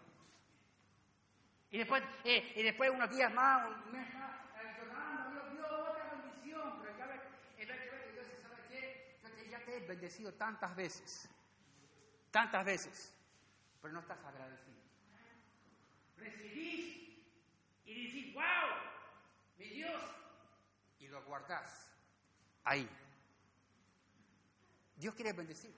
Y 1.70 1.78
después, 1.78 2.02
eh, 2.24 2.52
y 2.56 2.62
después 2.62 2.90
unos 2.90 3.08
días 3.08 3.32
más, 3.32 3.68
un 3.68 3.92
mes 3.92 4.14
más, 4.14 5.32
Dios 5.32 5.52
dio 5.52 5.66
otra 5.66 6.10
bendición. 6.12 6.82
Pero 6.82 6.98
ya 6.98 7.06
ve, 7.06 7.20
Dios 8.12 8.26
sabe 8.42 9.42
yo 9.42 9.50
ya 9.50 9.64
te 9.64 9.76
he 9.78 9.80
bendecido 9.86 10.34
tantas 10.34 10.76
veces, 10.76 11.30
tantas 12.30 12.64
veces, 12.66 13.14
pero 13.80 13.94
no 13.94 14.00
estás 14.00 14.22
agradecido 14.22 14.82
recibís 16.22 17.02
y 17.84 18.06
decís, 18.06 18.34
wow, 18.34 18.42
mi 19.58 19.66
Dios, 19.66 20.02
y 21.00 21.08
lo 21.08 21.22
guardás 21.24 21.90
ahí. 22.64 22.88
Dios 24.96 25.14
quiere 25.14 25.32
bendecir. 25.32 25.74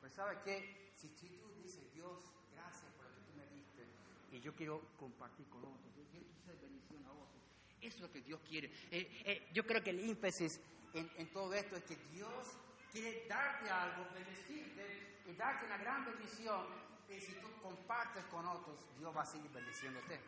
Pues 0.00 0.12
sabe 0.12 0.40
que 0.44 0.92
si 0.96 1.08
tú 1.08 1.26
dices, 1.62 1.92
Dios, 1.94 2.32
gracias 2.52 2.92
por 2.92 3.06
lo 3.06 3.14
que 3.14 3.20
tú 3.22 3.32
me 3.36 3.46
diste, 3.56 3.86
y 4.32 4.40
yo 4.40 4.54
quiero 4.54 4.82
compartir 4.98 5.46
con 5.48 5.64
otros, 5.64 5.94
yo 5.96 6.04
quiero 6.10 6.26
bendición 6.60 7.04
a 7.06 7.12
otros. 7.12 7.42
Eso 7.80 7.96
es 7.96 8.02
lo 8.02 8.12
que 8.12 8.20
Dios 8.20 8.40
quiere. 8.48 8.68
Eh, 8.90 9.22
eh, 9.24 9.48
yo 9.52 9.66
creo 9.66 9.82
que 9.82 9.90
el 9.90 10.00
énfasis 10.00 10.60
en, 10.92 11.10
en 11.16 11.32
todo 11.32 11.54
esto 11.54 11.76
es 11.76 11.84
que 11.84 11.96
Dios 12.12 12.48
quiere 12.92 13.26
darte 13.28 13.68
algo, 13.70 14.06
bendecirte 14.14 15.22
y 15.26 15.32
darte 15.34 15.66
una 15.66 15.78
gran 15.78 16.04
bendición 16.04 16.66
y 17.08 17.20
si 17.20 17.32
tú 17.34 17.48
compartes 17.62 18.24
con 18.26 18.46
otros, 18.46 18.78
Dios 18.98 19.14
va 19.16 19.22
a 19.22 19.26
seguir 19.26 19.50
bendiciéndote. 19.50 20.20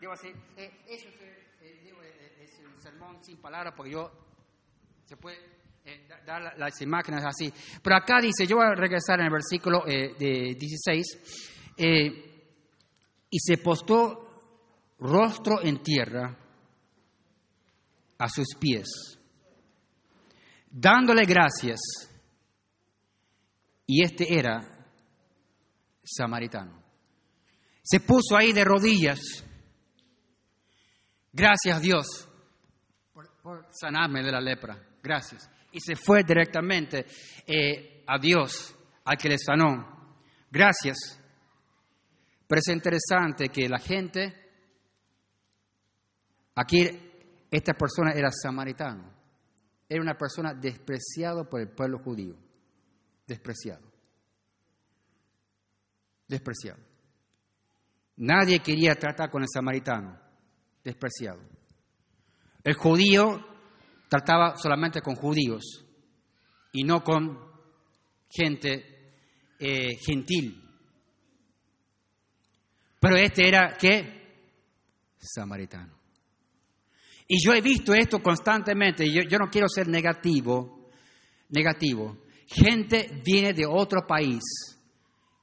Dios 0.00 0.10
va 0.10 0.14
a 0.14 0.16
seguir. 0.16 0.36
Eh, 0.56 0.70
eso 0.88 1.08
es, 1.08 1.14
eh, 1.20 1.52
eh, 1.62 2.38
es, 2.40 2.58
un 2.58 2.80
sermón 2.80 3.22
sin 3.24 3.36
palabras, 3.38 3.74
porque 3.76 3.92
yo 3.92 4.10
se 5.04 5.16
puede 5.16 5.62
dar 6.26 6.56
las 6.58 6.80
imágenes 6.80 7.24
así. 7.24 7.52
Pero 7.82 7.96
acá 7.96 8.20
dice, 8.20 8.46
yo 8.46 8.56
voy 8.56 8.66
a 8.66 8.74
regresar 8.74 9.20
en 9.20 9.26
el 9.26 9.32
versículo 9.32 9.84
de 9.84 10.56
16, 10.58 11.06
y 13.30 13.38
se 13.38 13.58
postó 13.58 14.22
rostro 14.98 15.62
en 15.62 15.82
tierra 15.82 16.36
a 18.18 18.28
sus 18.28 18.54
pies, 18.54 19.18
dándole 20.70 21.24
gracias 21.24 21.80
Y 23.86 24.04
este 24.04 24.38
era 24.38 24.71
samaritano. 26.14 26.82
Se 27.82 28.00
puso 28.00 28.36
ahí 28.36 28.52
de 28.52 28.64
rodillas. 28.64 29.20
Gracias 31.32 31.80
Dios 31.80 32.28
por, 33.42 33.66
sanarme 33.70 34.22
de 34.22 34.32
la 34.32 34.40
lepra. 34.40 34.78
Gracias. 35.02 35.50
Y 35.72 35.80
se 35.80 35.96
fue 35.96 36.22
directamente 36.22 37.06
eh, 37.46 38.04
a 38.06 38.18
Dios, 38.18 38.74
al 39.04 39.16
que 39.16 39.28
le 39.28 39.38
sanó. 39.38 40.16
Gracias. 40.50 41.18
Pero 42.46 42.58
es 42.58 42.68
interesante 42.68 43.48
que 43.48 43.68
la 43.68 43.78
gente, 43.78 44.34
aquí 46.54 46.88
esta 47.50 47.72
persona 47.74 48.12
era 48.12 48.30
samaritano, 48.30 49.10
era 49.88 50.02
una 50.02 50.14
persona 50.14 50.54
despreciada 50.54 51.44
por 51.44 51.60
el 51.60 51.68
pueblo 51.70 51.98
judío, 51.98 52.36
despreciado, 53.26 53.91
despreciado. 56.32 56.80
Nadie 58.16 58.60
quería 58.60 58.94
tratar 58.94 59.30
con 59.30 59.42
el 59.42 59.48
samaritano, 59.52 60.18
despreciado. 60.82 61.40
El 62.64 62.74
judío 62.74 63.46
trataba 64.08 64.56
solamente 64.56 65.00
con 65.00 65.14
judíos 65.14 65.84
y 66.72 66.84
no 66.84 67.02
con 67.02 67.38
gente 68.30 69.14
eh, 69.58 69.96
gentil. 70.04 70.58
Pero 72.98 73.16
este 73.16 73.48
era, 73.48 73.76
¿qué? 73.78 74.22
Samaritano. 75.18 76.00
Y 77.28 77.44
yo 77.44 77.52
he 77.52 77.60
visto 77.60 77.94
esto 77.94 78.20
constantemente, 78.20 79.10
yo, 79.10 79.22
yo 79.22 79.38
no 79.38 79.50
quiero 79.50 79.68
ser 79.68 79.88
negativo, 79.88 80.90
negativo. 81.50 82.18
Gente 82.46 83.20
viene 83.24 83.52
de 83.52 83.66
otro 83.66 84.06
país 84.06 84.71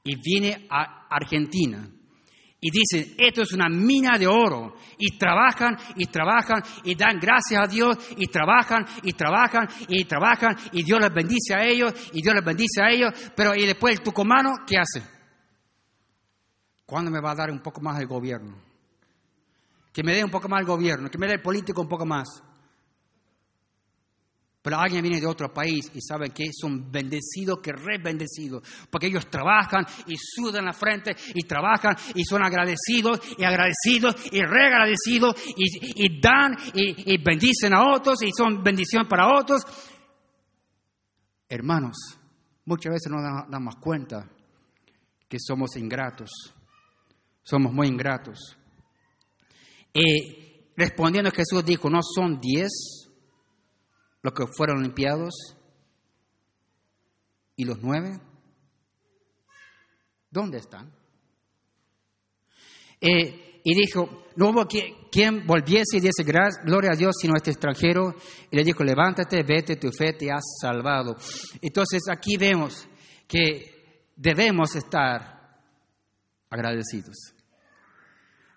y 0.04 0.16
viene 0.16 0.66
a 0.70 1.06
Argentina 1.08 1.88
y 2.62 2.70
dicen, 2.70 3.14
esto 3.16 3.42
es 3.42 3.52
una 3.52 3.68
mina 3.70 4.18
de 4.18 4.26
oro. 4.26 4.74
Y 4.98 5.16
trabajan 5.16 5.76
y 5.96 6.06
trabajan 6.06 6.62
y 6.84 6.94
dan 6.94 7.18
gracias 7.18 7.64
a 7.64 7.66
Dios 7.66 7.96
y 8.18 8.26
trabajan 8.26 8.84
y 9.02 9.14
trabajan 9.14 9.66
y 9.88 10.04
trabajan 10.04 10.56
y 10.72 10.82
Dios 10.82 11.00
les 11.00 11.12
bendice 11.12 11.54
a 11.54 11.64
ellos 11.64 11.94
y 12.12 12.20
Dios 12.20 12.34
les 12.34 12.44
bendice 12.44 12.82
a 12.82 12.88
elellos. 12.88 13.32
Pero 13.34 13.54
y 13.54 13.64
después 13.64 13.94
el 13.96 14.02
tucumano, 14.02 14.56
¿qué 14.66 14.76
hace? 14.76 15.02
¿Cuándo 16.84 17.10
me 17.10 17.20
va 17.20 17.30
a 17.30 17.36
dar 17.36 17.50
un 17.50 17.60
poco 17.60 17.80
más 17.80 17.98
el 17.98 18.06
gobierno? 18.06 18.58
Que 19.90 20.02
me 20.02 20.12
dé 20.12 20.22
un 20.22 20.30
poco 20.30 20.48
más 20.48 20.60
el 20.60 20.66
gobierno, 20.66 21.08
que 21.08 21.18
me 21.18 21.26
dé 21.26 21.34
el 21.34 21.42
político 21.42 21.80
un 21.80 21.88
poco 21.88 22.04
más. 22.04 22.42
Pero 24.62 24.76
alguien 24.78 25.02
viene 25.02 25.20
de 25.20 25.26
otro 25.26 25.52
país 25.52 25.90
y 25.94 26.00
sabe 26.00 26.30
que 26.30 26.50
son 26.52 26.90
bendecidos, 26.90 27.60
que 27.62 27.72
re 27.72 27.98
bendecidos, 28.02 28.62
porque 28.90 29.06
ellos 29.06 29.28
trabajan 29.30 29.86
y 30.06 30.16
sudan 30.16 30.66
la 30.66 30.72
frente 30.72 31.16
y 31.34 31.46
trabajan 31.46 31.96
y 32.14 32.24
son 32.24 32.44
agradecidos 32.44 33.20
y 33.38 33.44
agradecidos 33.44 34.16
y 34.32 34.42
re 34.42 34.66
agradecidos 34.66 35.34
y, 35.56 36.20
dan 36.20 36.56
y, 36.74 37.16
bendicen 37.24 37.72
a 37.72 37.94
otros 37.94 38.22
y 38.22 38.30
son 38.36 38.62
bendición 38.62 39.08
para 39.08 39.34
otros. 39.34 39.62
Hermanos, 41.48 41.96
muchas 42.66 42.92
veces 42.92 43.10
no 43.10 43.16
nos 43.16 43.50
damos 43.50 43.76
cuenta 43.76 44.28
que 45.26 45.38
somos 45.40 45.76
ingratos 45.76 46.54
somos 47.42 47.72
muy 47.72 47.88
ingratos. 47.88 48.56
Y 49.92 50.72
respondiendo 50.76 51.30
Jesús 51.32 51.64
dijo, 51.64 51.90
¿no 51.90 52.00
son 52.02 52.40
diez 52.40 53.09
los 54.22 54.32
que 54.32 54.46
fueron 54.46 54.82
limpiados? 54.82 55.34
¿Y 57.56 57.64
los 57.64 57.78
nueve? 57.82 58.20
¿Dónde 60.30 60.58
están? 60.58 60.92
Eh, 63.00 63.60
y 63.64 63.74
dijo, 63.74 64.24
no 64.36 64.50
hubo 64.50 64.66
quien 64.66 65.46
volviese 65.46 65.96
y 65.96 66.00
diese 66.00 66.22
gloria 66.22 66.90
a 66.92 66.96
Dios 66.96 67.14
sino 67.20 67.34
este 67.36 67.50
extranjero. 67.50 68.14
Y 68.50 68.56
le 68.56 68.64
dijo, 68.64 68.84
levántate, 68.84 69.42
vete, 69.42 69.76
tu 69.76 69.90
fe 69.90 70.12
te 70.12 70.30
has 70.30 70.44
salvado. 70.60 71.16
Entonces 71.60 72.02
aquí 72.10 72.36
vemos 72.38 72.88
que 73.26 74.06
debemos 74.16 74.74
estar 74.76 75.58
agradecidos. 76.48 77.34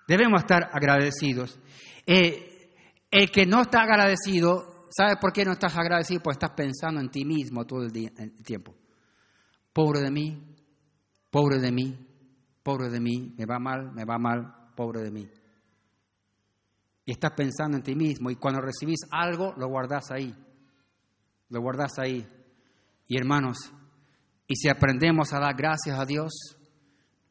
Debemos 0.07 0.41
estar 0.41 0.69
agradecidos. 0.71 1.59
Eh, 2.05 2.71
el 3.09 3.31
que 3.31 3.45
no 3.45 3.61
está 3.61 3.81
agradecido, 3.83 4.72
¿sabe 4.95 5.17
por 5.17 5.33
qué 5.33 5.45
no 5.45 5.53
estás 5.53 5.75
agradecido? 5.77 6.21
Porque 6.21 6.35
estás 6.35 6.51
pensando 6.51 7.01
en 7.01 7.09
ti 7.09 7.25
mismo 7.25 7.65
todo 7.65 7.83
el, 7.83 7.91
tiempo. 8.43 8.75
Pobre 9.71 10.01
de 10.01 10.11
mí, 10.11 10.55
pobre 11.29 11.59
de 11.59 11.71
mí, 11.71 11.97
pobre 12.61 12.89
de 12.89 12.99
mí, 12.99 13.33
me 13.37 13.45
va 13.45 13.59
mal, 13.59 13.91
me 13.93 14.05
va 14.05 14.17
mal, 14.17 14.71
pobre 14.75 15.01
de 15.01 15.11
mí. 15.11 15.29
Y 17.05 17.11
estás 17.11 17.31
pensando 17.31 17.77
en 17.77 17.83
ti 17.83 17.95
mismo 17.95 18.29
y 18.29 18.35
cuando 18.35 18.61
recibís 18.61 18.99
algo 19.11 19.53
lo 19.57 19.67
guardas 19.67 20.11
ahí, 20.11 20.33
lo 21.49 21.61
guardas 21.61 21.99
ahí. 21.99 22.25
Y 23.07 23.17
hermanos, 23.17 23.57
y 24.47 24.55
si 24.55 24.69
aprendemos 24.69 25.33
a 25.33 25.39
dar 25.39 25.55
gracias 25.55 25.99
a 25.99 26.05
Dios 26.05 26.31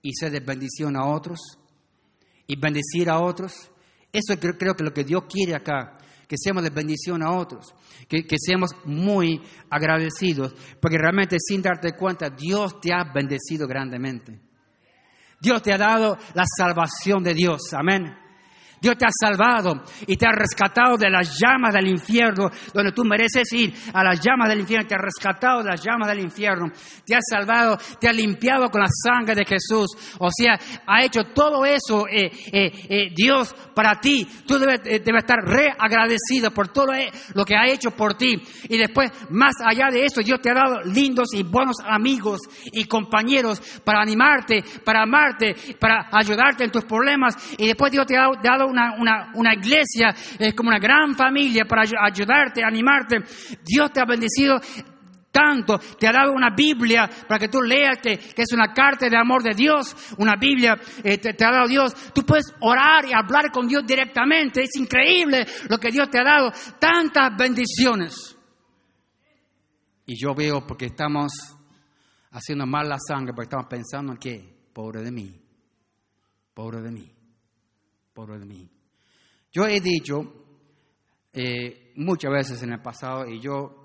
y 0.02 0.12
ser 0.14 0.32
de 0.32 0.40
bendición 0.40 0.96
a 0.96 1.06
otros, 1.06 1.58
y 2.46 2.60
bendecir 2.60 3.08
a 3.08 3.20
otros. 3.20 3.70
Eso 4.12 4.38
creo, 4.38 4.58
creo 4.58 4.74
que 4.74 4.84
lo 4.84 4.92
que 4.92 5.04
Dios 5.04 5.24
quiere 5.28 5.54
acá, 5.54 5.98
que 6.26 6.36
seamos 6.38 6.62
de 6.62 6.70
bendición 6.70 7.22
a 7.22 7.32
otros, 7.32 7.74
que, 8.08 8.26
que, 8.26 8.36
seamos 8.38 8.70
muy 8.84 9.40
agradecidos, 9.70 10.54
porque 10.80 10.98
realmente 10.98 11.36
sin 11.38 11.62
darte 11.62 11.92
cuenta, 11.92 12.30
Dios 12.30 12.80
te 12.80 12.92
ha 12.92 13.04
bendecido 13.12 13.66
grandemente. 13.66 14.40
Dios 15.40 15.60
te 15.60 15.72
ha 15.72 15.78
dado 15.78 16.16
la 16.34 16.44
salvación 16.46 17.22
de 17.22 17.34
Dios, 17.34 17.74
amén. 17.74 18.21
Dios 18.82 18.96
te 18.98 19.06
ha 19.06 19.10
salvado 19.12 19.80
y 20.08 20.16
te 20.16 20.26
ha 20.26 20.32
rescatado 20.32 20.96
de 20.96 21.08
las 21.08 21.38
llamas 21.38 21.72
del 21.72 21.86
infierno, 21.86 22.50
donde 22.74 22.90
tú 22.90 23.04
mereces 23.04 23.52
ir 23.52 23.72
a 23.94 24.02
las 24.02 24.20
llamas 24.20 24.48
del 24.48 24.58
infierno. 24.58 24.88
Te 24.88 24.96
ha 24.96 24.98
rescatado 24.98 25.62
de 25.62 25.70
las 25.70 25.80
llamas 25.80 26.08
del 26.08 26.18
infierno. 26.18 26.66
Te 27.06 27.14
ha 27.14 27.20
salvado, 27.20 27.78
te 28.00 28.08
ha 28.08 28.12
limpiado 28.12 28.68
con 28.70 28.80
la 28.80 28.88
sangre 28.88 29.36
de 29.36 29.44
Jesús. 29.44 29.86
O 30.18 30.28
sea, 30.36 30.58
ha 30.84 31.04
hecho 31.04 31.20
todo 31.32 31.64
eso 31.64 32.08
eh, 32.08 32.28
eh, 32.52 32.72
eh, 32.88 33.12
Dios 33.14 33.54
para 33.72 34.00
ti. 34.00 34.26
Tú 34.48 34.58
debes, 34.58 34.80
estar 34.84 35.38
reagradecido 35.44 36.50
por 36.50 36.72
todo 36.72 36.92
lo 37.34 37.44
que 37.44 37.54
ha 37.54 37.68
hecho 37.68 37.92
por 37.92 38.14
ti. 38.14 38.34
Y 38.68 38.78
después, 38.78 39.12
más 39.30 39.54
allá 39.64 39.90
de 39.92 40.06
eso, 40.06 40.22
Dios 40.22 40.40
te 40.40 40.50
ha 40.50 40.54
dado 40.54 40.80
lindos 40.82 41.28
y 41.34 41.44
buenos 41.44 41.76
amigos 41.86 42.40
y 42.64 42.86
compañeros 42.86 43.62
para 43.84 44.00
animarte, 44.02 44.64
para 44.84 45.02
amarte, 45.02 45.54
para 45.78 46.08
ayudarte 46.10 46.64
en 46.64 46.72
tus 46.72 46.84
problemas. 46.84 47.36
Y 47.56 47.68
después 47.68 47.92
Dios 47.92 48.06
te 48.06 48.16
ha 48.16 48.26
dado 48.42 48.71
una, 48.72 49.54
iglesia, 49.54 50.14
es 50.38 50.54
como 50.54 50.68
una 50.68 50.78
gran 50.78 51.14
familia 51.14 51.64
para 51.64 51.82
ayudarte, 51.82 52.64
animarte. 52.64 53.18
Dios 53.64 53.92
te 53.92 54.00
ha 54.00 54.04
bendecido 54.04 54.58
tanto, 55.32 55.78
te 55.78 56.06
ha 56.06 56.12
dado 56.12 56.32
una 56.32 56.50
Biblia 56.54 57.08
para 57.26 57.40
que 57.40 57.48
tú 57.48 57.62
leas 57.62 57.96
que, 57.98 58.12
es 58.12 58.52
una 58.52 58.72
carta 58.72 59.08
de 59.08 59.16
amor 59.16 59.42
de 59.42 59.54
Dios, 59.54 60.14
una 60.18 60.34
Biblia 60.36 60.76
eh, 61.02 61.18
te, 61.18 61.30
ha 61.44 61.50
dado 61.50 61.66
Dios. 61.66 61.94
Tú 62.12 62.24
puedes 62.24 62.54
orar 62.60 63.06
y 63.06 63.12
hablar 63.12 63.50
con 63.50 63.66
Dios 63.66 63.84
directamente. 63.86 64.62
Es 64.62 64.76
increíble 64.76 65.46
lo 65.68 65.78
que 65.78 65.90
Dios 65.90 66.10
te 66.10 66.20
ha 66.20 66.24
dado, 66.24 66.52
tantas 66.78 67.36
bendiciones. 67.36 68.36
Y 70.04 70.20
yo 70.20 70.34
veo 70.34 70.66
porque 70.66 70.86
estamos 70.86 71.32
haciendo 72.32 72.66
mal 72.66 72.88
la 72.88 72.98
sangre, 72.98 73.32
porque 73.32 73.46
estamos 73.46 73.66
pensando 73.66 74.12
en 74.12 74.18
que, 74.18 74.68
pobre 74.72 75.02
de 75.02 75.10
mí, 75.10 75.40
pobre 76.54 76.80
de 76.82 76.90
mí 76.90 77.21
por 78.26 78.46
mí. 78.46 78.68
Yo 79.50 79.66
he 79.66 79.80
dicho 79.80 80.20
eh, 81.32 81.92
muchas 81.96 82.30
veces 82.30 82.62
en 82.62 82.72
el 82.72 82.80
pasado 82.80 83.26
y 83.26 83.40
yo 83.40 83.78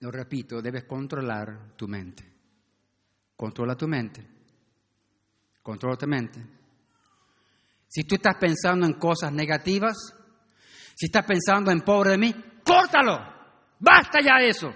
lo 0.00 0.10
repito, 0.10 0.60
debes 0.60 0.84
controlar 0.84 1.76
tu 1.76 1.86
mente. 1.86 2.24
Controla 3.36 3.74
tu 3.76 3.86
mente. 3.86 4.26
Controla 5.62 5.96
tu 5.96 6.06
mente. 6.06 6.40
Si 7.86 8.04
tú 8.04 8.16
estás 8.16 8.36
pensando 8.38 8.86
en 8.86 8.94
cosas 8.94 9.32
negativas, 9.32 9.96
si 10.94 11.06
estás 11.06 11.24
pensando 11.24 11.70
en 11.70 11.80
pobre 11.80 12.12
de 12.12 12.18
mí, 12.18 12.34
córtalo. 12.64 13.18
Basta 13.78 14.20
ya 14.22 14.44
eso. 14.44 14.72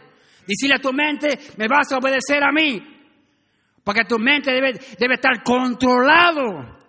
Dile 0.46 0.74
a 0.76 0.80
tu 0.80 0.92
mente, 0.92 1.38
me 1.56 1.66
vas 1.68 1.90
a 1.92 1.98
obedecer 1.98 2.42
a 2.42 2.52
mí. 2.52 2.82
Porque 3.82 4.04
tu 4.04 4.18
mente 4.18 4.50
debe, 4.52 4.72
debe 4.98 5.14
estar 5.14 5.42
controlado 5.42 6.83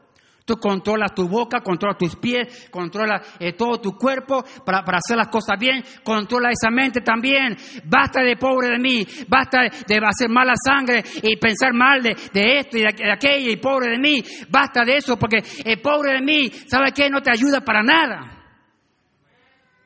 Tú 0.45 0.57
controlas 0.57 1.15
tu 1.15 1.27
boca, 1.27 1.61
controlas 1.61 1.97
tus 1.97 2.15
pies, 2.17 2.69
controlas 2.69 3.35
eh, 3.39 3.53
todo 3.53 3.81
tu 3.81 3.93
cuerpo 3.93 4.45
para, 4.63 4.83
hacer 4.95 5.17
las 5.17 5.29
cosas 5.29 5.57
bien. 5.59 5.83
Controla 6.03 6.51
esa 6.51 6.69
mente 6.69 7.01
también. 7.01 7.57
Basta 7.83 8.21
de 8.21 8.37
pobre 8.37 8.69
de 8.69 8.77
mí. 8.77 9.03
Basta 9.27 9.61
de 9.63 9.99
hacer 10.05 10.29
mala 10.29 10.53
sangre 10.63 11.03
y 11.23 11.35
pensar 11.37 11.73
mal 11.73 12.03
de, 12.03 12.11
esto 12.59 12.77
y 12.77 12.81
de, 12.81 13.11
aquello 13.11 13.51
y 13.51 13.57
pobre 13.57 13.89
de 13.89 13.97
mí. 13.97 14.23
Basta 14.47 14.85
de 14.85 14.97
eso 14.97 15.17
porque 15.17 15.43
el 15.65 15.81
pobre 15.81 16.13
de 16.13 16.21
mí, 16.21 16.51
¿sabe 16.67 16.91
qué? 16.91 17.09
No 17.09 17.21
te 17.21 17.31
ayuda 17.31 17.61
para 17.61 17.81
nada. 17.81 18.35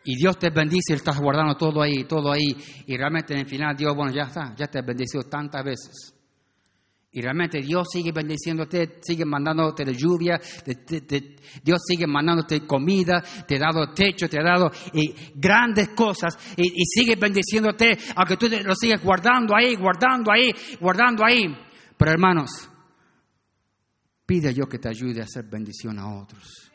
Y 0.04 0.17
Dios 0.17 0.38
te 0.38 0.50
bendice 0.50 0.91
y 0.91 0.95
estás 0.95 1.22
guardando 1.22 1.56
todo 1.56 1.82
ahí, 1.82 2.04
todo 2.04 2.34
ahí. 2.34 2.54
Y 2.86 2.98
realmente 2.98 3.34
en 3.34 3.39
el 3.39 3.48
final 3.48 3.78
Dios, 3.78 3.95
bueno, 3.95 4.12
ya 4.12 4.24
está, 4.24 4.54
ya 4.58 4.67
te 4.67 4.80
ha 4.80 4.82
bendecido 4.82 5.24
tantas 5.24 5.63
veces. 5.63 6.18
Y 7.12 7.22
realmente 7.22 7.60
Dios 7.60 7.88
sigue 7.91 8.12
bendiciéndote, 8.12 9.00
sigue 9.02 9.26
mandándote 9.26 9.84
de 9.84 9.95
lluvia, 9.95 10.39
Dios 11.63 11.80
sigue 11.88 12.06
mandándote 12.06 12.67
comida, 12.67 13.24
te 13.48 13.56
ha 13.56 13.60
dado 13.60 13.91
techo, 13.93 14.30
te 14.30 14.39
ha 14.39 14.43
dado 14.43 14.72
grandes 15.34 15.89
cosas 15.89 16.38
y, 16.56 16.86
sigue 16.86 17.15
bendiciéndote, 17.15 17.98
aunque 18.15 18.38
tú 18.38 18.48
lo 18.63 18.76
sigues 18.76 19.02
guardando 19.04 19.56
ahí, 19.56 19.76
guardando 19.76 20.32
ahí, 20.32 20.54
guardando 20.80 21.26
ahí. 21.26 21.48
Pero 21.98 22.12
hermanos, 22.12 22.69
pide 24.28 24.54
yo 24.54 24.67
que 24.67 24.78
te 24.78 24.89
ayude 24.89 25.22
a 25.22 25.24
hacer 25.24 25.45
bendición 25.45 25.98
a 25.98 26.22
otros. 26.22 26.72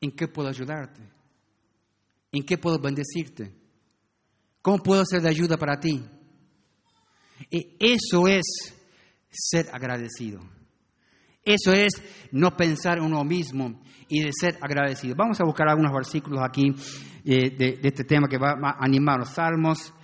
¿En 0.00 0.12
qué 0.12 0.28
puedo 0.28 0.48
ayudarte? 0.48 1.02
¿En 2.32 2.42
qué 2.44 2.56
puedo 2.56 2.78
bendecirte? 2.78 3.54
¿Cómo 4.62 4.82
puedo 4.82 5.04
ser 5.04 5.20
de 5.20 5.28
ayuda 5.28 5.58
para 5.58 5.78
ti? 5.78 6.02
Y 7.48 7.76
eso 7.78 8.28
es 8.28 8.44
ser 9.30 9.66
agradecido. 9.72 10.40
Eso 11.44 11.72
es 11.72 11.92
no 12.32 12.56
pensar 12.56 12.98
en 12.98 13.04
uno 13.04 13.24
mismo 13.24 13.80
y 14.08 14.22
de 14.22 14.30
ser 14.32 14.58
agradecido. 14.60 15.14
Vamos 15.16 15.40
a 15.40 15.44
buscar 15.44 15.68
algunos 15.68 15.92
versículos 15.92 16.40
aquí 16.42 16.74
eh, 17.24 17.50
de, 17.50 17.80
este 17.82 18.04
tema 18.04 18.28
que 18.28 18.38
va 18.38 18.52
a 18.60 18.84
animar. 18.84 19.24
Salmos 19.26 19.94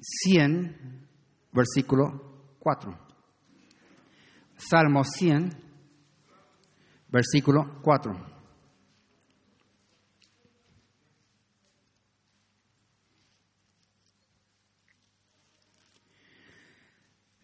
100, 0.00 1.06
versículo 1.52 2.56
4. 2.58 2.98
Salmos 4.56 5.08
100, 5.16 5.50
versículo 7.08 7.80
4. 7.82 8.29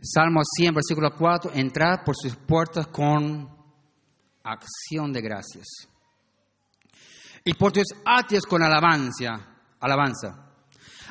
Salmo 0.06 0.40
100, 0.44 0.74
versículo 0.74 1.10
4, 1.16 1.52
entrar 1.54 2.04
por 2.04 2.14
sus 2.16 2.36
puertas 2.36 2.86
con 2.86 3.48
acción 4.44 5.12
de 5.12 5.20
gracias. 5.20 5.66
Y 7.44 7.54
por 7.54 7.72
tus 7.72 7.86
atrios 8.04 8.44
con 8.44 8.62
alabanza, 8.62 9.38
alabanza. 9.80 10.42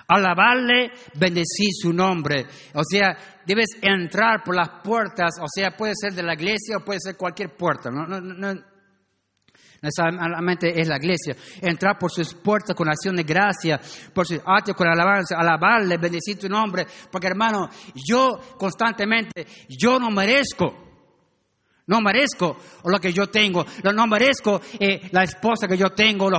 Alabarle, 0.07 0.91
bendecir 1.15 1.69
su 1.71 1.91
nombre. 1.91 2.45
O 2.73 2.83
sea, 2.83 3.17
debes 3.45 3.69
entrar 3.81 4.43
por 4.43 4.55
las 4.55 4.81
puertas, 4.83 5.35
o 5.41 5.47
sea, 5.47 5.75
puede 5.75 5.93
ser 5.95 6.13
de 6.13 6.23
la 6.23 6.33
iglesia 6.33 6.77
o 6.77 6.85
puede 6.85 6.99
ser 7.01 7.17
cualquier 7.17 7.55
puerta. 7.55 7.89
No, 7.89 8.05
no, 8.05 8.21
no, 8.21 8.61
solamente 9.91 10.79
es 10.79 10.87
la 10.87 10.97
iglesia. 10.97 11.35
Entrar 11.61 11.97
por 11.97 12.11
sus 12.11 12.33
puertas 12.33 12.75
con 12.75 12.89
acción 12.89 13.15
de 13.15 13.23
gracia, 13.23 13.79
por 14.13 14.25
sus 14.25 14.39
actos 14.45 14.75
con 14.75 14.87
alabanza, 14.87 15.37
alabarle, 15.37 15.97
bendecir 15.97 16.37
tu 16.39 16.49
nombre. 16.49 16.85
Porque 17.11 17.27
hermano, 17.27 17.69
yo 17.93 18.39
constantemente, 18.57 19.45
yo 19.67 19.99
no 19.99 20.09
merezco 20.09 20.84
no 21.87 22.01
merezco 22.01 22.57
lo 22.85 22.99
que 22.99 23.13
yo 23.13 23.27
tengo, 23.27 23.65
no 23.83 24.07
merezco 24.07 24.59
eh, 24.79 25.09
la 25.11 25.23
esposa 25.23 25.67
que 25.67 25.77
yo 25.77 25.89
tengo, 25.89 26.29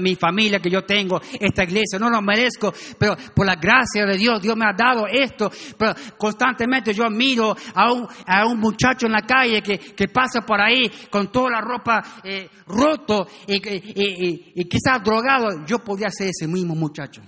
mi 0.00 0.16
familia 0.16 0.58
que 0.58 0.70
yo 0.70 0.82
tengo, 0.82 1.20
esta 1.38 1.64
iglesia, 1.64 1.98
no 1.98 2.10
lo 2.10 2.20
merezco, 2.20 2.72
pero 2.98 3.16
por 3.34 3.46
la 3.46 3.54
gracia 3.54 4.04
de 4.04 4.16
Dios, 4.16 4.42
Dios 4.42 4.56
me 4.56 4.66
ha 4.66 4.72
dado 4.72 5.06
esto. 5.06 5.50
Pero 5.78 5.94
constantemente 6.16 6.92
yo 6.92 7.08
miro 7.08 7.56
a 7.74 7.92
un, 7.92 8.08
a 8.26 8.46
un 8.46 8.58
muchacho 8.58 9.06
en 9.06 9.12
la 9.12 9.22
calle 9.22 9.62
que, 9.62 9.78
que 9.78 10.08
pasa 10.08 10.40
por 10.40 10.60
ahí 10.60 10.90
con 11.10 11.30
toda 11.30 11.50
la 11.50 11.60
ropa 11.60 12.02
eh, 12.24 12.48
roto 12.66 13.28
y, 13.46 14.60
y 14.60 14.64
quizás 14.64 15.02
drogado. 15.02 15.64
Yo 15.66 15.78
podría 15.78 16.10
ser 16.10 16.28
ese 16.28 16.48
mismo 16.48 16.74
muchacho 16.74 17.22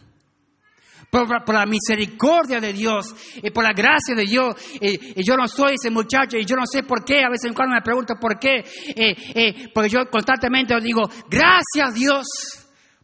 por, 1.11 1.55
la 1.55 1.67
misericordia 1.67 2.61
de 2.61 2.73
Dios 2.73 3.15
y 3.43 3.51
por 3.51 3.65
la 3.65 3.73
gracia 3.73 4.15
de 4.15 4.25
Dios. 4.25 4.55
Y, 4.81 5.23
yo 5.23 5.37
no 5.37 5.47
soy 5.49 5.75
ese 5.75 5.91
muchacho 5.91 6.37
y 6.37 6.45
yo 6.45 6.57
no 6.57 6.67
sé 6.67 6.83
por 6.83 7.05
qué. 7.05 7.25
A 7.25 7.31
veces 7.31 7.53
cuando 7.55 7.75
me 7.75 7.83
pregunto 7.83 8.15
por 8.21 8.39
qué, 8.39 8.59
eh, 8.59 9.17
eh, 9.35 9.69
porque 9.75 9.91
yo 9.91 10.01
constantemente 10.11 10.79
digo, 10.81 11.03
gracias 11.29 11.95
Dios, 11.95 12.27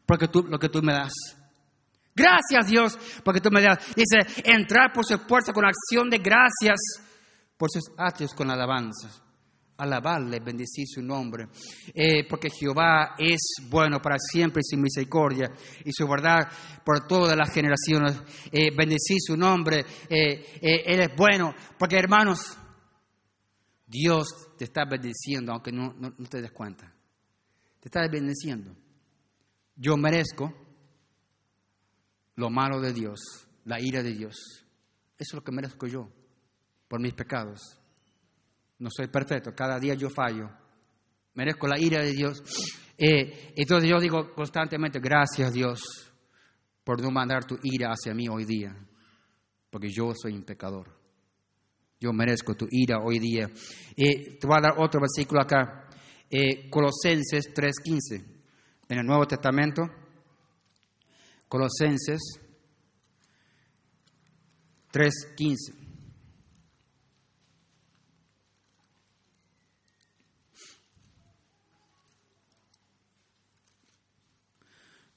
porque 0.06 0.28
tú, 0.28 0.44
lo 0.48 0.58
que 0.58 0.68
tú 0.68 0.82
me 0.82 0.92
das. 0.92 1.12
Gracias 2.14 2.68
Dios, 2.68 2.98
porque 3.24 3.40
tú 3.40 3.50
me 3.50 3.60
das. 3.60 3.78
Dice, 3.94 4.42
entrar 4.44 4.92
por 4.92 5.04
su 5.04 5.18
puerta 5.26 5.52
con 5.52 5.64
acción 5.64 6.08
de 6.08 6.18
gracias, 6.18 6.78
por 7.56 7.70
sus 7.70 7.90
atrios 7.98 8.32
con 8.34 8.50
alabanzas 8.50 9.24
alabarle, 9.76 10.40
bendecir 10.40 10.86
su 10.86 11.02
nombre, 11.02 11.48
eh, 11.92 12.26
porque 12.28 12.48
Jehová 12.50 13.14
es 13.18 13.40
bueno 13.68 14.00
para 14.00 14.16
siempre 14.18 14.62
sin 14.62 14.80
misericordia 14.80 15.50
y 15.84 15.92
su 15.92 16.06
verdad 16.06 16.48
por 16.84 17.06
todas 17.06 17.36
las 17.36 17.52
generaciones. 17.52 18.20
Eh, 18.52 18.70
bendecir 18.76 19.18
su 19.20 19.36
nombre, 19.36 19.84
eh, 20.08 20.60
Él 20.60 21.00
es 21.00 21.16
bueno, 21.16 21.54
porque 21.78 21.96
hermanos, 21.96 22.56
Dios 23.86 24.26
te 24.56 24.64
está 24.64 24.84
bendiciendo, 24.84 25.52
aunque 25.52 25.70
no, 25.70 25.94
no, 25.94 26.12
te 26.28 26.40
des 26.40 26.52
cuenta. 26.52 26.92
Te 27.80 27.88
está 27.88 28.00
bendiciendo. 28.08 28.74
Yo 29.76 29.96
merezco 29.96 30.52
lo 32.36 32.50
malo 32.50 32.80
de 32.80 32.92
Dios, 32.92 33.20
la 33.64 33.80
ira 33.80 34.02
de 34.02 34.12
Dios. 34.12 34.36
Eso 35.16 35.30
es 35.30 35.34
lo 35.34 35.44
que 35.44 35.52
merezco 35.52 35.86
yo 35.86 36.10
por 36.88 37.00
mis 37.00 37.14
pecados. 37.14 37.78
No 38.78 38.88
soy 38.90 39.08
perfecto, 39.08 39.54
cada 39.54 39.78
día 39.78 39.94
yo 39.94 40.10
fallo. 40.10 40.50
Merezco 41.34 41.66
la 41.66 41.78
ira 41.78 42.02
de 42.02 42.12
Dios. 42.12 42.42
Eh, 42.96 43.52
entonces 43.56 43.90
yo 43.90 43.98
digo 43.98 44.32
constantemente, 44.34 45.00
gracias 45.00 45.52
Dios 45.52 46.12
por 46.84 47.00
no 47.00 47.10
mandar 47.10 47.44
tu 47.44 47.58
ira 47.62 47.90
hacia 47.90 48.14
mí 48.14 48.28
hoy 48.28 48.44
día, 48.44 48.76
porque 49.70 49.88
yo 49.88 50.12
soy 50.14 50.34
un 50.34 50.44
pecador. 50.44 50.94
Yo 51.98 52.12
merezco 52.12 52.54
tu 52.54 52.66
ira 52.70 52.98
hoy 53.02 53.18
día. 53.18 53.48
Eh, 53.96 54.38
te 54.38 54.46
voy 54.46 54.58
a 54.58 54.60
dar 54.60 54.74
otro 54.78 55.00
versículo 55.00 55.40
acá, 55.40 55.88
eh, 56.30 56.68
Colosenses 56.68 57.52
3.15, 57.54 58.24
en 58.88 58.98
el 58.98 59.06
Nuevo 59.06 59.26
Testamento. 59.26 59.82
Colosenses 61.48 62.20
3.15. 64.92 65.83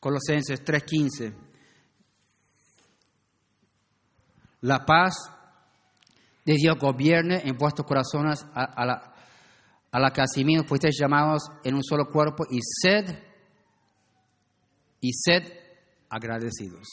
Colosenses 0.08 0.64
3:15. 0.64 1.34
La 4.62 4.86
paz 4.86 5.16
de 6.46 6.54
Dios 6.54 6.78
gobierne 6.80 7.42
en 7.44 7.58
vuestros 7.58 7.86
corazones 7.86 8.46
a, 8.54 8.86
la, 8.86 9.14
a 9.92 10.00
la 10.00 10.12
que 10.12 10.24
fuisteis 10.66 10.98
llamados 10.98 11.44
en 11.62 11.76
un 11.76 11.84
solo 11.84 12.06
cuerpo 12.06 12.46
y 12.50 12.60
sed 12.62 13.20
y 15.02 15.12
sed 15.12 15.44
agradecidos. 16.10 16.88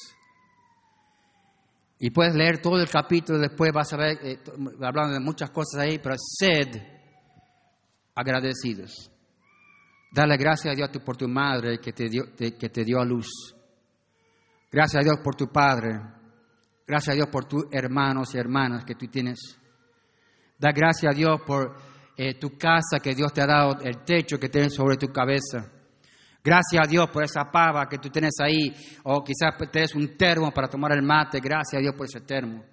Y 2.01 2.11
puedes 2.11 2.35
leer 2.35 2.61
todo 2.61 2.81
el 2.81 2.91
capítulo, 2.91 3.39
después 3.39 3.71
vas 3.73 3.93
a 3.93 3.97
ver, 3.97 4.19
eh, 4.25 4.41
hablando 4.83 5.15
de 5.15 5.21
muchas 5.21 5.51
cosas 5.51 5.83
ahí, 5.83 6.01
pero 6.01 6.17
sed 6.19 6.83
agradecidos. 8.13 9.14
Dale 10.15 10.37
gracias 10.37 10.73
a 10.73 10.77
Dios 10.77 10.91
por 11.05 11.17
tu 11.17 11.27
madre 11.27 11.81
que 11.81 11.93
te, 11.93 12.09
dio, 12.09 12.27
que 12.37 12.69
te 12.69 12.85
dio 12.85 13.01
a 13.01 13.05
luz. 13.05 13.27
Gracias 14.71 15.01
a 15.01 15.05
Dios 15.05 15.17
por 15.25 15.35
tu 15.35 15.49
padre. 15.49 16.01
Gracias 16.87 17.15
a 17.15 17.17
Dios 17.17 17.27
por 17.27 17.47
tus 17.47 17.65
hermanos 17.73 18.33
y 18.33 18.39
hermanas 18.39 18.85
que 18.85 18.95
tú 18.95 19.09
tienes. 19.09 19.59
Da 20.57 20.71
gracias 20.71 21.13
a 21.13 21.17
Dios 21.17 21.41
por 21.45 21.77
eh, 22.17 22.39
tu 22.39 22.57
casa 22.57 23.01
que 23.03 23.13
Dios 23.13 23.33
te 23.33 23.43
ha 23.43 23.47
dado, 23.47 23.81
el 23.81 24.05
techo 24.05 24.39
que 24.39 24.49
tienes 24.49 24.73
sobre 24.73 24.97
tu 24.99 25.09
cabeza. 25.09 25.69
Gracias 26.45 26.87
a 26.87 26.89
Dios 26.89 27.11
por 27.11 27.25
esa 27.25 27.51
pava 27.51 27.89
que 27.89 27.99
tú 27.99 28.09
tienes 28.09 28.35
ahí, 28.41 28.73
o 29.03 29.25
quizás 29.25 29.57
tienes 29.73 29.97
un 29.97 30.17
termo 30.17 30.53
para 30.53 30.69
tomar 30.69 30.93
el 30.93 31.03
mate. 31.03 31.41
Gracias 31.41 31.81
a 31.81 31.83
Dios 31.83 31.95
por 31.97 32.07
ese 32.07 32.21
termo. 32.21 32.65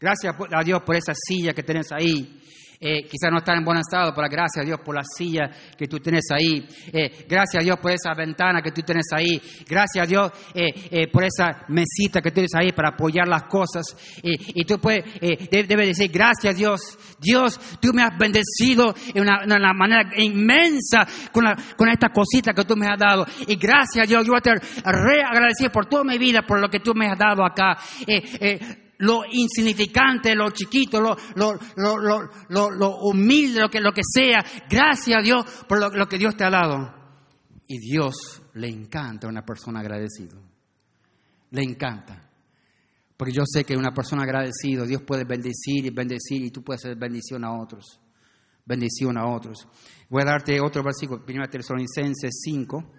Gracias 0.00 0.34
a 0.52 0.64
Dios 0.64 0.82
por 0.82 0.96
esa 0.96 1.12
silla 1.14 1.52
que 1.52 1.62
tienes 1.62 1.92
ahí 1.92 2.42
eh, 2.84 3.04
quizás 3.04 3.30
no 3.30 3.38
están 3.38 3.58
en 3.58 3.64
buen 3.64 3.78
estado, 3.78 4.12
pero 4.12 4.28
gracias 4.28 4.64
a 4.64 4.66
Dios 4.66 4.80
por 4.84 4.96
la 4.96 5.04
silla 5.04 5.48
que 5.78 5.86
tú 5.86 6.00
tienes 6.00 6.24
ahí. 6.32 6.66
Eh, 6.92 7.26
gracias 7.28 7.62
a 7.62 7.64
Dios 7.64 7.78
por 7.78 7.92
esa 7.92 8.12
ventana 8.12 8.60
que 8.60 8.72
tú 8.72 8.82
tienes 8.82 9.06
ahí. 9.12 9.40
Gracias 9.68 10.04
a 10.04 10.08
Dios 10.08 10.32
eh, 10.52 11.06
por 11.12 11.22
esa 11.22 11.64
mesita 11.68 12.20
que 12.20 12.32
tienes 12.32 12.50
ahí 12.56 12.72
para 12.72 12.88
apoyar 12.88 13.28
las 13.28 13.44
cosas. 13.44 13.84
y 14.22 14.64
tú 14.64 14.80
puedes, 14.80 15.04
debes 15.48 15.96
decir, 15.96 16.10
gracias 16.10 16.54
a 16.54 16.56
Dios. 16.56 16.98
Dios, 17.20 17.78
tú 17.80 17.92
me 17.92 18.02
has 18.02 18.18
bendecido 18.18 18.92
en 19.14 19.22
una, 19.22 19.72
manera 19.72 20.10
inmensa 20.16 21.06
con, 21.30 21.44
con 21.76 21.88
esta 21.88 22.08
cosita 22.08 22.52
que 22.52 22.64
tú 22.64 22.76
me 22.76 22.88
has 22.88 22.98
dado. 22.98 23.24
Y 23.46 23.54
gracias 23.54 24.04
a 24.04 24.08
Dios, 24.08 24.26
yo 24.26 24.32
voy 24.32 24.40
a 24.44 24.52
estar 24.52 24.92
re 24.92 25.22
agradecido 25.22 25.70
por 25.70 25.86
toda 25.86 26.02
mi 26.02 26.18
vida, 26.18 26.42
por 26.42 26.60
lo 26.60 26.68
que 26.68 26.80
tú 26.80 26.94
me 26.94 27.06
has 27.06 27.16
dado 27.16 27.44
acá 27.44 27.78
lo 29.02 29.22
insignificante, 29.28 30.34
lo 30.34 30.50
chiquito, 30.50 31.00
lo, 31.00 31.16
lo, 31.34 32.98
humilde, 33.00 33.60
lo 33.60 33.68
que, 33.68 33.80
lo 33.80 33.92
que 33.92 34.02
sea. 34.04 34.44
Gracias 34.70 35.18
a 35.18 35.22
Dios 35.22 35.44
por 35.68 35.96
lo, 35.96 36.08
que 36.08 36.18
Dios 36.18 36.36
te 36.36 36.44
ha 36.44 36.50
dado. 36.50 36.94
Y 37.66 37.78
Dios 37.78 38.42
le 38.54 38.68
encanta 38.68 39.26
una 39.26 39.44
persona 39.44 39.80
agradecida. 39.80 40.36
Le 41.50 41.62
encanta. 41.62 42.30
Porque 43.16 43.32
yo 43.32 43.42
sé 43.44 43.64
que 43.64 43.76
una 43.76 43.92
persona 43.92 44.22
agradecida, 44.22 44.84
Dios 44.84 45.02
puede 45.02 45.24
bendecir 45.24 45.84
y 45.84 45.90
bendecir 45.90 46.42
y 46.42 46.50
tú 46.50 46.62
puedes 46.62 46.84
hacer 46.84 46.96
bendición 46.96 47.44
a 47.44 47.60
otros. 47.60 48.00
Bendición 48.64 49.18
a 49.18 49.26
otros. 49.26 49.66
Voy 50.08 50.22
a 50.22 50.26
darte 50.26 50.60
otro 50.60 50.84
versículo, 50.84 51.24
1 51.26 51.48
Tesalonicenses 51.50 52.40
5. 52.44 52.92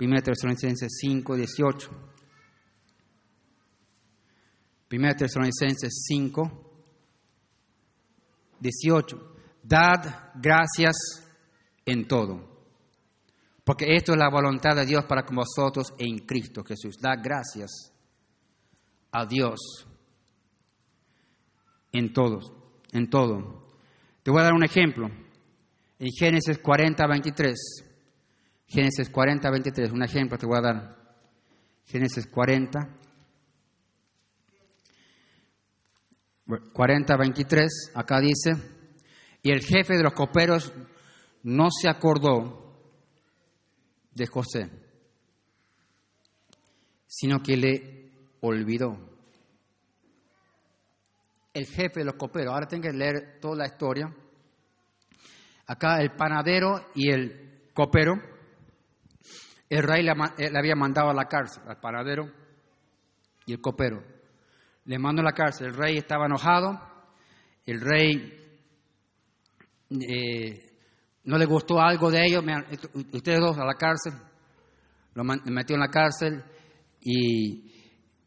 1 0.00 0.22
Tesalonicenses 0.22 0.98
5, 1.00 1.36
18. 1.36 2.13
1 4.90 5.16
Tesalonicenses 5.16 6.04
5, 6.06 6.64
18. 8.60 9.34
Dad 9.62 10.32
gracias 10.34 10.94
en 11.84 12.06
todo. 12.06 12.54
Porque 13.64 13.96
esto 13.96 14.12
es 14.12 14.18
la 14.18 14.28
voluntad 14.28 14.76
de 14.76 14.84
Dios 14.84 15.04
para 15.06 15.24
con 15.24 15.36
vosotros 15.36 15.94
en 15.98 16.18
Cristo 16.26 16.62
Jesús. 16.64 16.98
Dad 17.00 17.18
gracias 17.22 17.92
a 19.10 19.24
Dios 19.24 19.86
en 21.92 22.12
todos, 22.12 22.52
en 22.92 23.08
todo. 23.08 23.64
Te 24.22 24.30
voy 24.30 24.40
a 24.40 24.44
dar 24.44 24.54
un 24.54 24.64
ejemplo. 24.64 25.08
En 25.98 26.10
Génesis 26.10 26.58
40, 26.58 27.06
23. 27.06 27.54
Génesis 28.66 29.08
40, 29.08 29.50
23. 29.50 29.92
Un 29.92 30.02
ejemplo 30.02 30.36
te 30.36 30.46
voy 30.46 30.58
a 30.58 30.60
dar. 30.60 30.96
Génesis 31.86 32.26
40, 32.26 32.88
40, 36.46 37.16
23. 37.16 37.92
Acá 37.94 38.20
dice, 38.20 38.52
y 39.42 39.50
el 39.50 39.60
jefe 39.60 39.96
de 39.96 40.02
los 40.02 40.12
coperos 40.12 40.72
no 41.42 41.68
se 41.70 41.88
acordó 41.88 42.64
de 44.12 44.26
José, 44.26 44.70
sino 47.06 47.42
que 47.42 47.56
le 47.56 48.10
olvidó. 48.40 48.98
El 51.52 51.66
jefe 51.66 52.00
de 52.00 52.04
los 52.04 52.14
coperos, 52.14 52.52
ahora 52.52 52.66
tengo 52.66 52.82
que 52.82 52.92
leer 52.92 53.38
toda 53.40 53.56
la 53.56 53.66
historia. 53.66 54.14
Acá 55.66 56.00
el 56.00 56.12
panadero 56.12 56.90
y 56.94 57.10
el 57.10 57.70
copero, 57.72 58.14
el 59.68 59.82
rey 59.82 60.02
le, 60.02 60.12
le 60.50 60.58
había 60.58 60.74
mandado 60.74 61.10
a 61.10 61.14
la 61.14 61.26
cárcel, 61.26 61.62
al 61.66 61.80
panadero 61.80 62.30
y 63.46 63.52
el 63.52 63.60
copero. 63.60 64.13
Le 64.84 64.98
mandó 64.98 65.22
a 65.22 65.24
la 65.24 65.32
cárcel, 65.32 65.68
el 65.68 65.74
rey 65.74 65.96
estaba 65.96 66.26
enojado, 66.26 66.78
el 67.64 67.80
rey 67.80 68.44
eh, 69.90 70.72
no 71.24 71.38
le 71.38 71.46
gustó 71.46 71.80
algo 71.80 72.10
de 72.10 72.26
ellos, 72.26 72.44
ustedes 73.12 73.40
dos 73.40 73.56
a 73.58 73.64
la 73.64 73.74
cárcel, 73.74 74.12
lo 75.14 75.24
metió 75.24 75.74
en 75.76 75.80
la 75.80 75.88
cárcel 75.88 76.44
y 77.00 77.72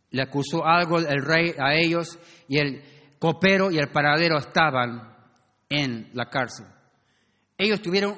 le 0.10 0.22
acusó 0.22 0.66
algo 0.66 1.00
el 1.00 1.24
rey 1.24 1.54
a 1.60 1.76
ellos 1.76 2.18
y 2.48 2.58
el 2.58 2.82
copero 3.20 3.70
y 3.70 3.78
el 3.78 3.90
paradero 3.90 4.38
estaban 4.38 5.16
en 5.70 6.10
la 6.14 6.30
cárcel. 6.30 6.66
Ellos 7.58 7.82
tuvieron, 7.82 8.18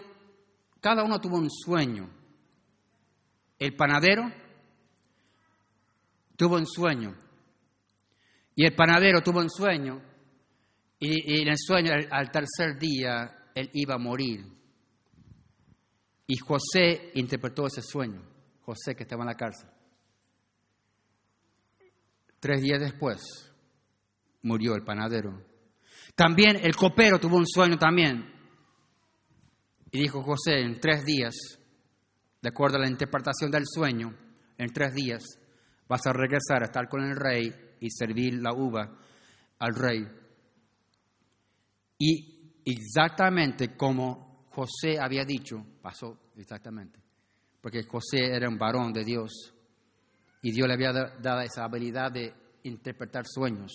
cada 0.80 1.04
uno 1.04 1.20
tuvo 1.20 1.38
un 1.38 1.50
sueño. 1.50 2.10
El 3.58 3.76
panadero 3.76 4.32
tuvo 6.38 6.56
un 6.56 6.66
sueño 6.66 7.16
y 8.60 8.66
el 8.66 8.76
panadero 8.76 9.22
tuvo 9.22 9.40
un 9.40 9.50
sueño 9.50 10.02
y, 11.00 11.42
en 11.42 11.48
el 11.48 11.58
sueño 11.58 11.94
al 12.12 12.30
tercer 12.30 12.78
día 12.78 13.48
él 13.56 13.70
iba 13.72 13.96
a 13.96 13.98
morir. 13.98 14.46
Y 16.28 16.36
José 16.36 17.12
interpretó 17.14 17.68
ese 17.68 17.82
sueño, 17.82 18.22
José 18.60 18.96
que 18.96 19.04
estaba 19.04 19.24
en 19.24 19.30
la 19.30 19.36
cárcel. 19.36 19.70
Tres 22.42 22.62
días 22.62 22.82
después 22.82 23.22
murió 24.42 24.76
el 24.76 24.84
panadero. 24.84 25.42
También 26.14 26.58
el 26.62 26.76
copero 26.76 27.18
tuvo 27.18 27.38
un 27.38 27.48
sueño 27.48 27.78
también. 27.78 28.30
Y 29.90 30.02
dijo 30.02 30.22
José, 30.22 30.60
en 30.60 30.82
tres 30.82 31.06
días, 31.06 31.34
de 32.42 32.50
acuerdo 32.50 32.76
a 32.76 32.82
la 32.82 32.90
interpretación 32.90 33.52
del 33.52 33.64
sueño, 33.66 34.14
en 34.58 34.74
tres 34.74 34.94
días 34.94 35.24
vas 35.88 36.06
a 36.06 36.12
regresar 36.12 36.62
a 36.62 36.66
estar 36.66 36.90
con 36.90 37.06
el 37.06 37.16
rey 37.16 37.69
y 37.80 37.90
servir 37.90 38.36
la 38.42 38.54
uva 38.54 38.90
al 39.60 39.76
rey. 39.76 40.08
Y 41.98 42.62
exactamente 42.66 43.76
como 43.76 44.48
José 44.52 45.00
había 45.00 45.24
dicho, 45.24 45.58
pasó 45.82 46.32
exactamente. 46.38 47.00
Porque 47.62 47.84
José 47.84 48.36
era 48.36 48.48
un 48.48 48.58
varón 48.58 48.94
de 48.94 49.04
Dios 49.04 49.54
y 50.42 50.52
Dios 50.52 50.68
le 50.68 50.74
había 50.74 50.94
dado 50.94 51.42
esa 51.42 51.66
habilidad 51.66 52.12
de 52.12 52.34
interpretar 52.64 53.26
sueños. 53.28 53.74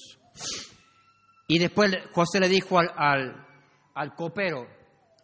Y 1.47 1.59
después 1.59 1.93
José 2.13 2.41
le 2.41 2.49
dijo 2.49 2.79
al, 2.79 3.47
al, 3.95 4.15
copero, 4.15 4.67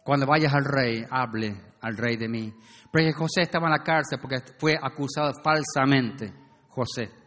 cuando 0.03 0.27
vayas 0.27 0.53
al 0.53 0.65
rey, 0.65 1.03
hable 1.09 1.73
al 1.81 1.97
rey 1.97 2.15
de 2.17 2.29
mí. 2.29 2.53
Porque 2.91 3.11
José 3.13 3.41
estaba 3.41 3.67
en 3.67 3.71
la 3.71 3.83
cárcel 3.83 4.19
porque 4.21 4.37
fue 4.59 4.75
acusado 4.79 5.31
falsamente, 5.43 6.31
José. 6.69 7.20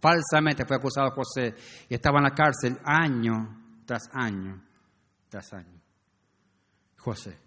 Falsamente 0.00 0.64
fue 0.66 0.76
acusado 0.76 1.10
José 1.10 1.54
y 1.88 1.94
estaba 1.94 2.18
en 2.18 2.24
la 2.24 2.34
cárcel 2.34 2.78
año 2.84 3.82
tras 3.84 4.08
año 4.12 4.66
tras 5.28 5.52
año. 5.52 5.80
José. 6.98 7.38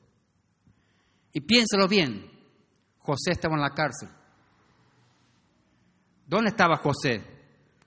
Y 1.34 1.42
piénselo 1.42 1.88
bien, 1.88 2.30
José 3.00 3.32
estaba 3.32 3.56
en 3.56 3.62
la 3.62 3.72
cárcel. 3.72 4.10
¿Dónde 6.26 6.50
estaba 6.50 6.78
José? 6.78 7.24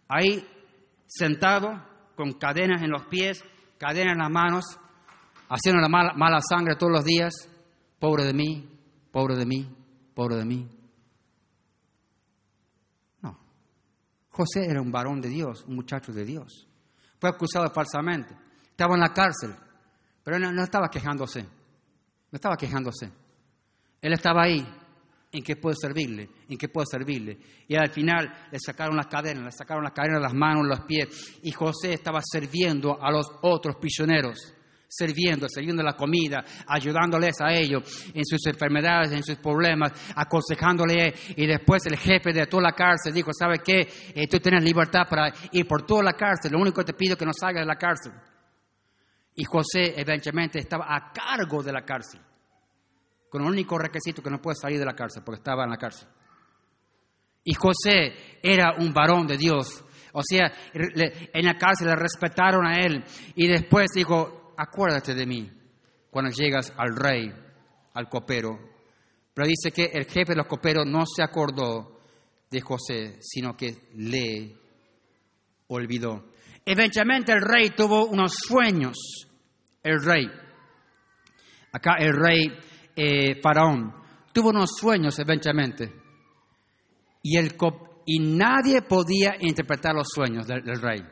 Ahí 0.08 0.46
sentado 1.06 1.82
con 2.16 2.32
cadenas 2.32 2.82
en 2.82 2.90
los 2.90 3.06
pies, 3.06 3.42
cadenas 3.78 4.12
en 4.12 4.18
las 4.18 4.30
manos, 4.30 4.64
haciendo 5.48 5.80
la 5.80 5.88
mala, 5.88 6.12
mala 6.14 6.40
sangre 6.40 6.76
todos 6.76 6.92
los 6.92 7.04
días. 7.04 7.32
Pobre 7.98 8.24
de 8.24 8.34
mí, 8.34 8.68
pobre 9.12 9.36
de 9.36 9.46
mí, 9.46 9.68
pobre 10.14 10.36
de 10.36 10.44
mí. 10.44 10.68
José 14.32 14.64
era 14.66 14.80
un 14.80 14.90
varón 14.90 15.20
de 15.20 15.28
Dios, 15.28 15.64
un 15.68 15.76
muchacho 15.76 16.12
de 16.12 16.24
Dios. 16.24 16.66
Fue 17.20 17.30
acusado 17.30 17.70
falsamente. 17.70 18.34
Estaba 18.64 18.94
en 18.94 19.00
la 19.00 19.12
cárcel, 19.12 19.54
pero 20.24 20.38
no 20.38 20.62
estaba 20.64 20.88
quejándose. 20.88 21.42
No 21.42 22.36
estaba 22.36 22.56
quejándose. 22.56 23.12
Él 24.00 24.12
estaba 24.12 24.42
ahí. 24.42 24.66
¿En 25.34 25.42
qué 25.42 25.56
puedo 25.56 25.74
servirle? 25.74 26.28
¿En 26.48 26.58
qué 26.58 26.68
puedo 26.68 26.86
servirle? 26.86 27.38
Y 27.68 27.74
al 27.74 27.90
final 27.90 28.48
le 28.50 28.58
sacaron 28.58 28.96
las 28.96 29.06
cadenas, 29.06 29.44
le 29.44 29.52
sacaron 29.52 29.84
las 29.84 29.92
cadenas 29.92 30.18
de 30.18 30.24
las 30.24 30.34
manos, 30.34 30.66
los 30.66 30.80
pies. 30.80 31.38
Y 31.42 31.52
José 31.52 31.94
estaba 31.94 32.20
sirviendo 32.22 33.02
a 33.02 33.10
los 33.10 33.26
otros 33.42 33.76
prisioneros. 33.76 34.54
Sirviendo, 34.94 35.46
sirviendo 35.48 35.82
la 35.82 35.94
comida, 35.94 36.44
ayudándoles 36.66 37.40
a 37.40 37.50
ellos 37.50 38.10
en 38.12 38.26
sus 38.26 38.44
enfermedades, 38.46 39.10
en 39.12 39.22
sus 39.22 39.36
problemas, 39.36 39.90
aconsejándole. 40.14 41.14
Y 41.34 41.46
después 41.46 41.86
el 41.86 41.96
jefe 41.96 42.34
de 42.34 42.46
toda 42.46 42.64
la 42.64 42.72
cárcel 42.72 43.14
dijo: 43.14 43.30
¿Sabe 43.32 43.60
qué? 43.64 43.88
Eh, 44.14 44.28
tú 44.28 44.38
tienes 44.38 44.62
libertad 44.62 45.04
para 45.08 45.32
ir 45.50 45.66
por 45.66 45.86
toda 45.86 46.02
la 46.02 46.12
cárcel. 46.12 46.52
Lo 46.52 46.58
único 46.58 46.82
que 46.82 46.92
te 46.92 46.92
pido 46.92 47.14
es 47.14 47.18
que 47.18 47.24
no 47.24 47.32
salgas 47.32 47.62
de 47.62 47.66
la 47.66 47.76
cárcel. 47.76 48.12
Y 49.34 49.44
José 49.44 49.98
eventualmente 49.98 50.58
estaba 50.58 50.84
a 50.94 51.10
cargo 51.10 51.62
de 51.62 51.72
la 51.72 51.86
cárcel, 51.86 52.20
con 53.30 53.40
el 53.40 53.48
único 53.48 53.78
requisito 53.78 54.22
que 54.22 54.28
no 54.28 54.42
puede 54.42 54.56
salir 54.56 54.78
de 54.78 54.84
la 54.84 54.94
cárcel, 54.94 55.22
porque 55.24 55.38
estaba 55.38 55.64
en 55.64 55.70
la 55.70 55.78
cárcel. 55.78 56.06
Y 57.44 57.54
José 57.54 58.12
era 58.42 58.74
un 58.78 58.92
varón 58.92 59.26
de 59.26 59.38
Dios. 59.38 59.82
O 60.12 60.20
sea, 60.22 60.52
en 60.74 61.46
la 61.46 61.56
cárcel 61.56 61.86
le 61.86 61.96
respetaron 61.96 62.66
a 62.66 62.78
él. 62.80 63.02
Y 63.34 63.48
después 63.48 63.86
dijo, 63.94 64.41
acuérdate 64.56 65.14
de 65.14 65.26
mí 65.26 65.50
cuando 66.10 66.30
llegas 66.30 66.72
al 66.76 66.94
rey, 66.94 67.32
al 67.94 68.08
copero. 68.08 68.58
Pero 69.34 69.48
dice 69.48 69.70
que 69.72 69.90
el 69.92 70.04
jefe 70.04 70.32
de 70.32 70.36
los 70.36 70.46
coperos 70.46 70.86
no 70.86 71.04
se 71.06 71.22
acordó 71.22 72.00
de 72.50 72.60
José, 72.60 73.16
sino 73.20 73.56
que 73.56 73.88
le 73.94 74.54
olvidó. 75.68 76.32
Eventualmente 76.64 77.32
el 77.32 77.40
rey 77.40 77.70
tuvo 77.70 78.06
unos 78.06 78.34
sueños. 78.34 78.96
El 79.82 80.02
rey. 80.04 80.26
Acá 81.72 81.96
el 81.98 82.12
rey 82.12 82.52
eh, 82.94 83.40
Faraón 83.40 83.94
tuvo 84.32 84.50
unos 84.50 84.70
sueños 84.78 85.18
eventualmente. 85.18 85.92
Y, 87.22 87.36
el, 87.36 87.56
y 88.06 88.18
nadie 88.18 88.82
podía 88.82 89.34
interpretar 89.40 89.94
los 89.94 90.08
sueños 90.08 90.46
del, 90.46 90.62
del 90.62 90.80
rey. 90.80 91.02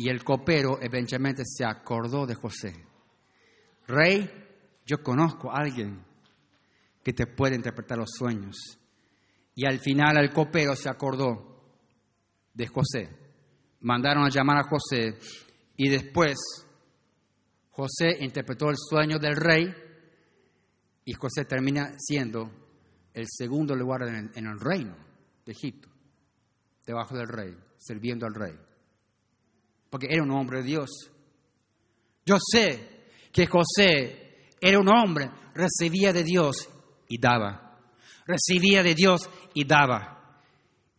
Y 0.00 0.08
el 0.08 0.24
copero 0.24 0.78
eventualmente 0.80 1.42
se 1.44 1.64
acordó 1.64 2.26
de 2.26 2.34
José. 2.34 2.72
Rey, 3.86 4.30
yo 4.86 5.02
conozco 5.02 5.50
a 5.50 5.58
alguien 5.58 6.02
que 7.02 7.12
te 7.12 7.26
puede 7.26 7.56
interpretar 7.56 7.98
los 7.98 8.10
sueños. 8.10 8.56
Y 9.54 9.66
al 9.66 9.78
final 9.80 10.16
el 10.16 10.32
copero 10.32 10.74
se 10.74 10.88
acordó 10.88 11.64
de 12.54 12.66
José 12.66 13.20
mandaron 13.80 14.24
a 14.24 14.30
llamar 14.30 14.58
a 14.58 14.68
José 14.68 15.18
y 15.76 15.88
después 15.88 16.36
José 17.70 18.16
interpretó 18.20 18.68
el 18.68 18.76
sueño 18.76 19.18
del 19.18 19.36
rey 19.36 19.72
y 21.04 21.12
José 21.14 21.44
termina 21.44 21.92
siendo 21.98 22.50
el 23.14 23.26
segundo 23.28 23.74
lugar 23.74 24.02
en 24.02 24.46
el, 24.46 24.60
reino 24.60 24.94
de 25.44 25.52
Egipto, 25.52 25.88
debajo 26.86 27.16
del 27.16 27.28
rey, 27.28 27.56
sirviendo 27.78 28.26
al 28.26 28.34
rey. 28.34 28.54
Porque 29.90 30.06
era 30.08 30.22
un 30.22 30.30
hombre 30.30 30.58
de 30.58 30.68
Dios. 30.68 30.90
Yo 32.24 32.36
sé 32.40 33.08
que 33.32 33.46
José 33.46 34.48
era 34.60 34.78
un 34.78 34.88
hombre, 34.88 35.30
recibía 35.54 36.12
de 36.12 36.22
Dios 36.22 36.68
y 37.08 37.18
daba. 37.18 37.78
Recibía 38.26 38.82
de 38.82 38.94
Dios 38.94 39.28
y 39.52 39.64
daba. 39.64 40.40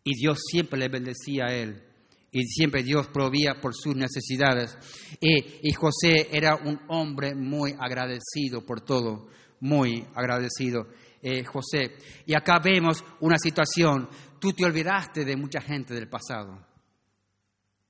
Y 0.04 0.15
Dios 0.15 0.39
siempre 0.49 0.80
le 0.80 0.89
bendecía 0.89 1.45
a 1.45 1.54
él. 1.54 1.84
Y 2.32 2.43
siempre 2.43 2.84
Dios 2.84 3.08
proveía 3.08 3.60
por 3.62 3.73
sus 3.75 3.95
necesidades. 3.95 4.77
Y, 5.19 5.71
José 5.73 6.30
era 6.32 6.56
un 6.56 6.80
hombre 6.88 7.36
muy 7.36 7.75
agradecido 7.77 8.65
por 8.65 8.82
todo, 8.82 9.27
muy 9.60 10.06
agradecido. 10.15 10.88
Eh, 11.21 11.43
José. 11.43 11.97
Y 12.25 12.34
acá 12.34 12.60
vemos 12.60 13.04
una 13.19 13.38
situación. 13.38 14.10
Tú 14.39 14.54
te 14.54 14.65
olvidaste 14.65 15.23
de 15.23 15.36
mucha 15.36 15.62
gente 15.62 15.93
del 15.93 16.10
pasado. 16.10 16.65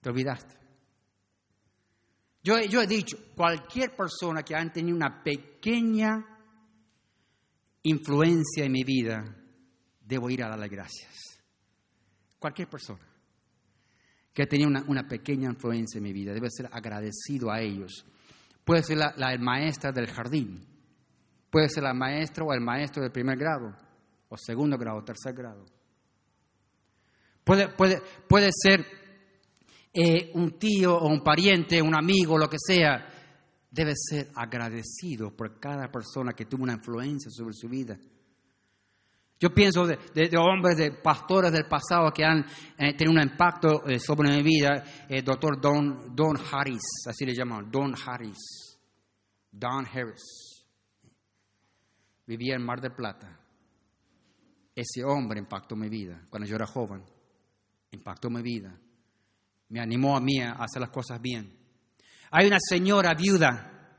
Te 0.02 0.10
olvidaste. 0.10 0.61
Yo, 2.44 2.58
he 2.58 2.88
dicho, 2.88 3.18
cualquier 3.36 3.96
persona 3.96 4.42
que 4.42 4.56
haya 4.56 4.72
tenido 4.72 4.96
una 4.96 5.24
pequeña 5.24 6.26
influencia 7.84 8.66
en 8.66 8.72
mi 8.72 8.84
vida, 8.84 9.24
debo 10.00 10.30
ir 10.30 10.44
a 10.44 10.50
darle 10.50 10.68
gracias. 10.68 11.40
Cualquier 12.40 12.68
persona 12.68 13.08
que 14.34 14.44
ha 14.44 14.48
tenido 14.48 14.70
una, 14.88 15.08
pequeña 15.08 15.50
influencia 15.50 15.98
en 15.98 16.04
mi 16.04 16.14
vida, 16.14 16.34
debe 16.34 16.50
ser 16.50 16.68
agradecido 16.72 17.52
a 17.52 17.60
ellos. 17.60 18.06
Puede 18.64 18.82
ser 18.82 18.98
la, 18.98 19.38
maestra 19.38 19.92
del 19.92 20.08
jardín, 20.08 20.66
puede 21.50 21.70
ser 21.70 21.84
la 21.84 21.94
maestra 21.94 22.44
o 22.44 22.54
el 22.54 22.62
maestro 22.62 23.04
del 23.04 23.12
primer 23.12 23.38
grado, 23.38 23.76
o 24.30 24.38
segundo 24.38 24.78
grado, 24.78 25.00
o 25.00 25.04
tercer 25.04 25.34
grado. 25.34 25.66
Puede, 27.44 27.68
puede, 27.70 28.02
puede 28.28 28.50
ser 28.54 29.01
eh, 29.94 30.32
un 30.36 30.58
tío 30.58 30.98
o 30.98 31.08
un 31.08 31.24
pariente, 31.24 31.82
un 31.82 31.96
amigo, 31.96 32.38
lo 32.38 32.50
que 32.50 32.58
sea. 32.60 33.08
Debe 33.70 33.94
ser 33.96 34.30
agradecido 34.36 35.36
por 35.36 35.60
cada 35.60 35.90
persona 35.90 36.34
que 36.34 36.46
tuvo 36.46 36.64
una 36.64 36.74
influencia 36.74 37.32
sobre 37.32 37.54
su 37.54 37.70
vida. 37.70 37.98
Yo 39.42 39.50
pienso 39.54 39.88
de, 39.88 39.98
hombres, 40.38 40.78
de 40.78 40.92
pastores 40.92 41.52
del 41.52 41.66
pasado 41.66 42.12
que 42.12 42.24
han 42.24 42.46
eh, 42.78 42.96
tenido 42.96 43.20
un 43.20 43.28
impacto 43.28 43.88
eh, 43.88 43.98
sobre 43.98 44.30
mi 44.30 44.44
vida. 44.44 44.84
El 45.10 45.24
doctor 45.24 45.60
Don, 45.60 46.16
Don 46.16 46.38
Harris, 46.38 46.84
así 47.08 47.26
le 47.26 47.34
llaman, 47.34 47.72
Don 47.72 47.96
Harris. 48.06 48.78
Don 49.52 49.86
Harris. 49.86 50.64
Vivía 52.28 52.56
en 52.56 52.64
Mar 52.64 52.80
del 52.82 52.94
Plata. 52.94 53.40
Ese 54.76 55.04
hombre 55.04 55.40
impactó 55.40 55.76
mi 55.76 55.90
vida 55.90 56.22
cuando 56.30 56.48
yo 56.48 56.56
era 56.56 56.68
joven. 56.68 57.04
Impactó 57.90 58.30
mi 58.30 58.44
vida. 58.44 58.80
Me 59.72 59.82
animó 59.82 60.16
a 60.16 60.22
mí 60.22 60.40
a 60.40 60.52
hacer 60.52 60.82
las 60.82 60.92
cosas 60.92 61.20
bien. 61.20 61.52
Hay 62.32 62.48
una 62.48 62.60
señora 62.60 63.14
viuda, 63.14 63.98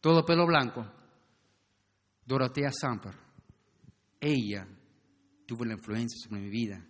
todo 0.00 0.24
pelo 0.24 0.46
blanco, 0.46 0.86
Dorotea 2.24 2.70
Samper 2.70 3.28
ella 4.20 4.66
tuvo 5.46 5.64
la 5.64 5.74
influencia 5.74 6.18
sobre 6.22 6.42
mi 6.42 6.50
vida. 6.50 6.84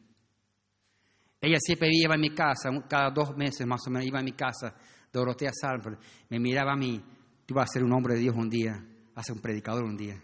Ella 1.41 1.59
siempre 1.61 1.89
iba 1.93 2.15
a 2.15 2.19
mi 2.19 2.35
casa, 2.35 2.71
cada 2.89 3.11
dos 3.11 3.37
meses 3.37 3.67
más 3.67 3.87
o 3.87 3.91
menos 3.91 4.07
iba 4.07 4.19
a 4.19 4.23
mi 4.23 4.33
casa, 4.33 4.75
Dorotea 5.13 5.53
Salford, 5.53 5.99
me 6.29 6.41
miraba 6.41 6.73
a 6.73 6.77
mí, 6.77 7.01
tú 7.47 7.55
vas 7.55 7.71
a 7.71 7.75
ser 7.75 7.85
un 7.85 7.93
hombre 7.93 8.15
de 8.15 8.21
Dios 8.21 8.35
un 8.37 8.51
día, 8.51 8.73
vas 9.15 9.25
a 9.25 9.27
ser 9.27 9.37
un 9.37 9.43
predicador 9.43 9.85
un 9.85 9.97
día. 9.97 10.23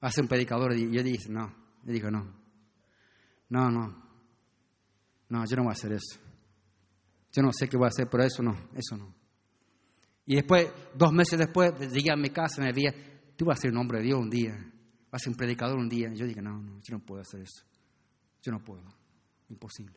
Vas 0.00 0.12
a 0.12 0.14
ser 0.14 0.24
un 0.24 0.28
predicador. 0.28 0.74
Y 0.76 0.90
yo 0.90 1.02
dije, 1.02 1.28
no, 1.28 1.54
yo 1.82 1.92
digo, 1.92 2.10
no, 2.10 2.24
no, 3.48 3.70
no, 3.70 4.02
no, 5.28 5.44
yo 5.46 5.56
no 5.56 5.64
voy 5.64 5.70
a 5.70 5.72
hacer 5.72 5.92
eso. 5.92 6.18
Yo 7.32 7.42
no 7.42 7.52
sé 7.52 7.68
qué 7.68 7.76
voy 7.76 7.86
a 7.86 7.88
hacer, 7.88 8.08
pero 8.10 8.24
eso 8.24 8.42
no, 8.42 8.56
eso 8.74 8.96
no. 8.96 9.14
Y 10.26 10.36
después, 10.36 10.68
dos 10.94 11.12
meses 11.12 11.38
después, 11.38 11.72
llegué 11.92 12.12
a 12.12 12.16
mi 12.16 12.30
casa 12.30 12.60
y 12.60 12.64
me 12.64 12.72
veía, 12.72 12.92
tú 13.36 13.46
vas 13.46 13.58
a 13.58 13.62
ser 13.62 13.72
un 13.72 13.78
hombre 13.78 13.98
de 13.98 14.04
Dios 14.04 14.18
un 14.18 14.30
día 14.30 14.70
va 15.12 15.16
a 15.16 15.18
ser 15.18 15.30
un 15.30 15.36
predicador 15.36 15.76
un 15.76 15.88
día. 15.88 16.12
Yo 16.14 16.26
dije, 16.26 16.40
no, 16.40 16.60
no, 16.60 16.80
yo 16.80 16.96
no 16.96 17.00
puedo 17.00 17.20
hacer 17.20 17.40
eso. 17.40 17.64
Yo 18.42 18.52
no 18.52 18.62
puedo. 18.62 18.84
Imposible. 19.48 19.96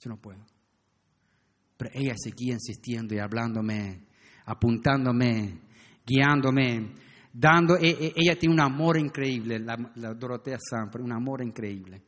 Yo 0.00 0.10
no 0.10 0.16
puedo. 0.16 0.44
Pero 1.76 1.90
ella 1.94 2.14
seguía 2.16 2.54
insistiendo 2.54 3.14
y 3.14 3.18
hablándome, 3.18 4.06
apuntándome, 4.44 5.60
guiándome, 6.04 6.94
dando. 7.32 7.76
E, 7.76 7.90
e, 7.90 8.12
ella 8.16 8.36
tiene 8.38 8.54
un 8.54 8.60
amor 8.60 8.98
increíble, 8.98 9.58
la, 9.60 9.76
Dorotea 10.14 10.58
Sanford, 10.58 11.02
un 11.02 11.12
amor 11.12 11.42
increíble. 11.42 12.02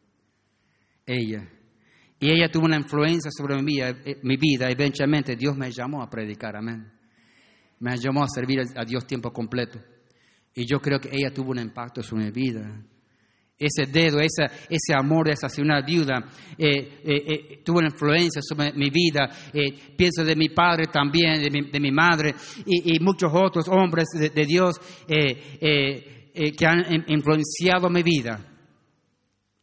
Ella. 1.05 1.49
Y 2.19 2.31
ella 2.31 2.49
tuvo 2.51 2.65
una 2.65 2.77
influencia 2.77 3.31
sobre 3.31 3.57
mi 3.57 3.75
vida, 3.75 3.91
eh, 4.05 4.19
mi 4.23 4.37
vida. 4.37 4.71
Eventualmente 4.71 5.37
Dios 5.37 5.57
me 5.57 5.71
llamó 5.71 6.03
a 6.03 6.09
predicar, 6.09 6.57
amén. 6.57 6.91
Me 7.79 7.97
llamó 7.99 8.25
a 8.25 8.29
servir 8.29 8.61
a 8.75 8.85
Dios 8.85 9.07
tiempo 9.07 9.31
completo. 9.31 9.79
Y 10.55 10.65
yo 10.65 10.81
creo 10.81 10.99
que 10.99 11.11
ella 11.13 11.31
tuvo 11.33 11.51
un 11.51 11.59
impacto 11.59 12.03
sobre 12.03 12.25
mi 12.25 12.31
vida. 12.31 12.83
Ese 13.59 13.91
dedo, 13.91 14.19
esa, 14.21 14.45
ese 14.69 14.95
amor 14.95 15.27
de 15.27 15.33
esa 15.33 15.49
señora 15.49 15.83
viuda 15.83 16.25
eh, 16.59 17.01
eh, 17.05 17.63
tuvo 17.65 17.79
una 17.79 17.89
influencia 17.89 18.41
sobre 18.43 18.73
mi 18.73 18.91
vida. 18.91 19.31
pienso 19.97 20.25
de 20.25 20.37
mi 20.37 20.49
padre 20.51 20.87
también, 20.87 21.43
de 21.43 21.81
mi, 21.81 21.91
madre 21.91 22.35
y, 22.67 22.99
muchos 23.01 23.31
otros 23.35 23.67
hombres 23.69 24.09
de, 24.13 24.45
Dios 24.45 24.77
que 25.07 26.67
han 26.67 27.05
influenciado 27.09 27.89
mi 27.89 28.03
vida 28.03 28.56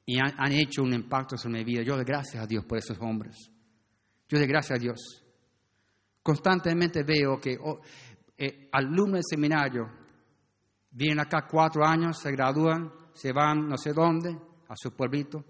y 0.06 0.18
han, 0.20 0.52
hecho 0.52 0.84
un 0.84 0.94
impacto 0.94 1.38
sobre 1.38 1.60
mi 1.60 1.64
vida. 1.64 1.84
Yo 1.84 1.96
doy 1.96 2.06
gracias 2.06 2.44
a 2.44 2.48
Dios 2.48 2.66
por 2.66 2.78
esos 2.78 2.98
hombres. 3.00 3.50
Yo 4.28 4.38
doy 4.38 4.48
gracias 4.48 4.80
a 4.80 4.82
Dios. 4.82 5.24
Constantemente 6.22 7.04
veo 7.04 7.40
que 7.40 7.58
oh, 7.62 7.80
alumnos 8.72 9.16
del 9.16 9.24
seminario 9.30 10.04
Vienen 10.96 11.20
acá 11.20 11.48
cuatro 11.50 11.84
años, 11.84 12.20
se 12.20 12.32
gradúan, 12.32 12.94
se 13.14 13.34
van 13.34 13.68
no 13.68 13.78
sé 13.78 13.94
dónde, 13.94 14.30
a 14.68 14.76
su 14.76 14.92
pueblito. 14.92 15.44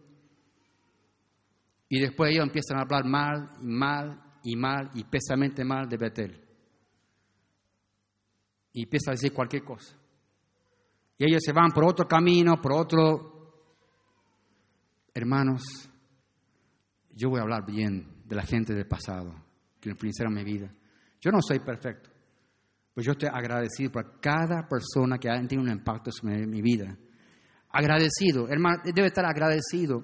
Y 1.89 1.99
después 1.99 2.31
ellos 2.31 2.45
empiezan 2.45 2.77
a 2.77 2.83
hablar 2.83 3.03
mal 3.03 3.57
y 3.61 3.65
mal 3.67 4.39
y 4.43 4.55
mal 4.55 4.89
y 4.93 5.03
pesamente 5.03 5.65
mal 5.65 5.89
de 5.89 5.97
Betel. 5.97 6.41
Y 8.71 8.83
empiezan 8.83 9.11
a 9.11 9.15
decir 9.15 9.33
cualquier 9.33 9.65
cosa. 9.65 9.97
Y 11.17 11.25
ellos 11.25 11.41
se 11.43 11.51
van 11.51 11.71
por 11.71 11.85
otro 11.85 12.07
camino, 12.07 12.59
por 12.61 12.71
otro... 12.71 13.32
Hermanos, 15.15 15.61
yo 17.11 17.29
voy 17.29 17.39
a 17.39 17.43
hablar 17.43 17.65
bien 17.67 18.23
de 18.25 18.35
la 18.35 18.41
gente 18.41 18.73
del 18.73 18.87
pasado, 18.87 19.31
que 19.79 19.89
influenciaron 19.89 20.33
mi 20.33 20.43
vida. 20.43 20.73
Yo 21.21 21.29
no 21.29 21.39
soy 21.39 21.59
perfecto. 21.59 22.09
Pues 22.93 23.05
yo 23.05 23.11
estoy 23.11 23.29
agradecido 23.31 23.91
por 23.91 24.19
cada 24.19 24.67
persona 24.67 25.19
que 25.19 25.29
ha 25.29 25.35
tenido 25.35 25.61
un 25.61 25.69
impacto 25.69 26.11
sobre 26.11 26.47
mi 26.47 26.63
vida. 26.63 26.97
Agradecido, 27.69 28.47
hermano, 28.49 28.81
debe 28.83 29.07
estar 29.07 29.25
agradecido. 29.25 30.03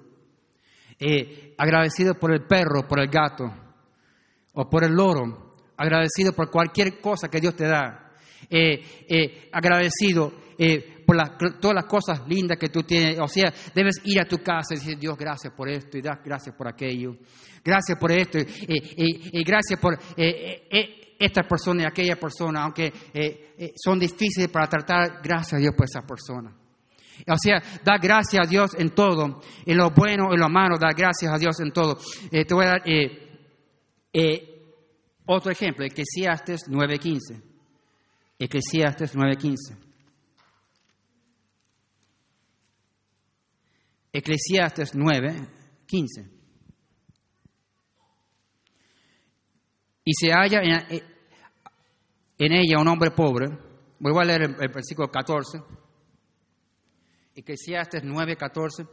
Eh, 1.00 1.56
agradecido 1.58 2.14
por 2.14 2.32
el 2.32 2.46
perro, 2.46 2.88
por 2.88 3.00
el 3.00 3.10
gato, 3.10 3.52
o 4.54 4.70
por 4.70 4.84
el 4.84 4.94
loro. 4.94 5.56
Agradecido 5.76 6.34
por 6.34 6.52
cualquier 6.52 7.02
cosa 7.02 7.30
que 7.30 7.40
Dios 7.40 7.56
te 7.56 7.66
da. 7.66 8.12
Eh, 8.48 9.06
eh, 9.10 9.50
agradecido 9.52 10.34
por 11.38 11.60
todas 11.60 11.76
las 11.76 11.86
cosas 11.86 12.22
lindas 12.28 12.58
que 12.58 12.70
tú 12.70 12.84
tienes. 12.84 13.20
O 13.20 13.28
sea, 13.28 13.54
debes 13.74 14.02
ir 14.04 14.20
a 14.22 14.26
tu 14.26 14.38
casa 14.38 14.74
y 14.74 14.78
decir, 14.78 14.98
Dios, 14.98 15.18
gracias 15.18 15.54
por 15.54 15.70
esto 15.70 15.98
y 15.98 16.02
gracias 16.02 16.56
por 16.56 16.68
aquello. 16.68 17.16
Gracias 17.64 17.98
por 18.00 18.12
esto 18.12 18.40
y 18.40 19.44
gracias 19.44 19.80
por 19.80 20.00
esta 21.20 21.44
persona 21.44 21.84
y 21.84 21.86
aquella 21.86 22.16
persona, 22.16 22.64
aunque 22.64 22.88
eh, 23.14 23.54
eh, 23.58 23.74
son 23.76 24.00
difíciles 24.00 24.48
para 24.48 24.68
tratar, 24.68 25.22
gracias 25.22 25.54
a 25.54 25.58
Dios 25.58 25.76
por 25.76 25.86
esa 25.86 26.02
persona. 26.02 26.56
O 27.28 27.38
sea, 27.38 27.62
da 27.84 27.98
gracias 28.02 28.48
a 28.48 28.50
Dios 28.50 28.72
en 28.78 28.92
todo, 28.92 29.42
en 29.66 29.78
lo 29.78 29.90
bueno, 29.92 30.34
en 30.34 30.40
lo 30.40 30.48
malo, 30.48 30.78
da 30.80 30.94
gracias 30.96 31.32
a 31.32 31.38
Dios 31.38 31.60
en 31.60 31.72
todo. 31.72 31.98
Eh, 32.32 32.46
te 32.46 32.54
voy 32.54 32.66
a 32.66 32.70
dar 32.70 32.84
otro 35.26 35.52
ejemplo, 35.52 35.86
Eclesiastes 35.86 36.70
9.15. 36.70 37.44
Eclesiastes 38.40 39.16
9.15. 39.16 39.89
Eclesiastes 44.12 44.96
9.15. 44.96 46.40
y 50.10 50.14
se 50.14 50.32
halla 50.32 50.60
en, 52.40 52.52
ella 52.52 52.80
un 52.80 52.88
hombre 52.88 53.12
pobre. 53.12 53.48
Vuelvo 54.00 54.22
a 54.22 54.26
leer 54.26 54.42
el, 54.42 54.56
versículo 54.74 55.12
14. 55.12 55.62
Eclesiastes 57.36 58.02
9, 58.04 58.36
14. 58.36 58.86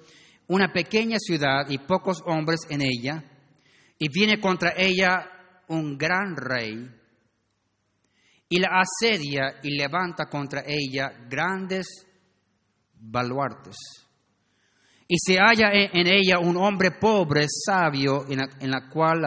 Una 0.48 0.70
pequeña 0.70 1.16
ciudad 1.18 1.70
y 1.70 1.78
pocos 1.78 2.22
hombres 2.26 2.60
en 2.68 2.82
ella, 2.82 3.24
y 3.98 4.10
viene 4.12 4.38
contra 4.38 4.74
ella 4.76 5.64
un 5.68 5.96
gran 5.96 6.36
rey, 6.36 6.86
y 8.50 8.60
la 8.60 8.82
asedia 8.82 9.58
y 9.62 9.70
levanta 9.70 10.26
contra 10.26 10.64
ella 10.66 11.12
grandes 11.30 12.06
baluartes. 12.92 14.05
Y 15.08 15.16
se 15.18 15.38
halla 15.38 15.70
en 15.72 16.06
ella 16.06 16.38
un 16.40 16.56
hombre 16.56 16.90
pobre, 16.90 17.46
sabio, 17.48 18.26
en 18.28 18.70
la, 18.70 18.88
cual 18.88 19.24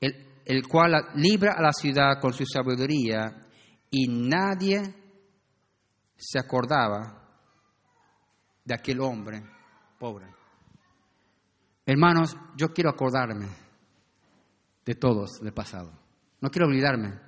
el, 0.00 0.66
cual 0.66 1.08
libra 1.16 1.54
a 1.56 1.62
la 1.62 1.72
ciudad 1.72 2.18
con 2.20 2.32
su 2.32 2.44
sabiduría, 2.46 3.36
y 3.90 4.06
nadie 4.08 4.82
se 6.16 6.38
acordaba 6.38 7.18
de 8.64 8.74
aquel 8.74 9.00
hombre 9.00 9.42
pobre. 9.98 10.26
Hermanos, 11.84 12.36
yo 12.56 12.68
quiero 12.68 12.90
acordarme 12.90 13.46
de 14.84 14.94
todos 14.94 15.40
del 15.40 15.52
pasado. 15.52 15.92
No 16.40 16.50
quiero 16.50 16.66
olvidarme, 16.66 17.18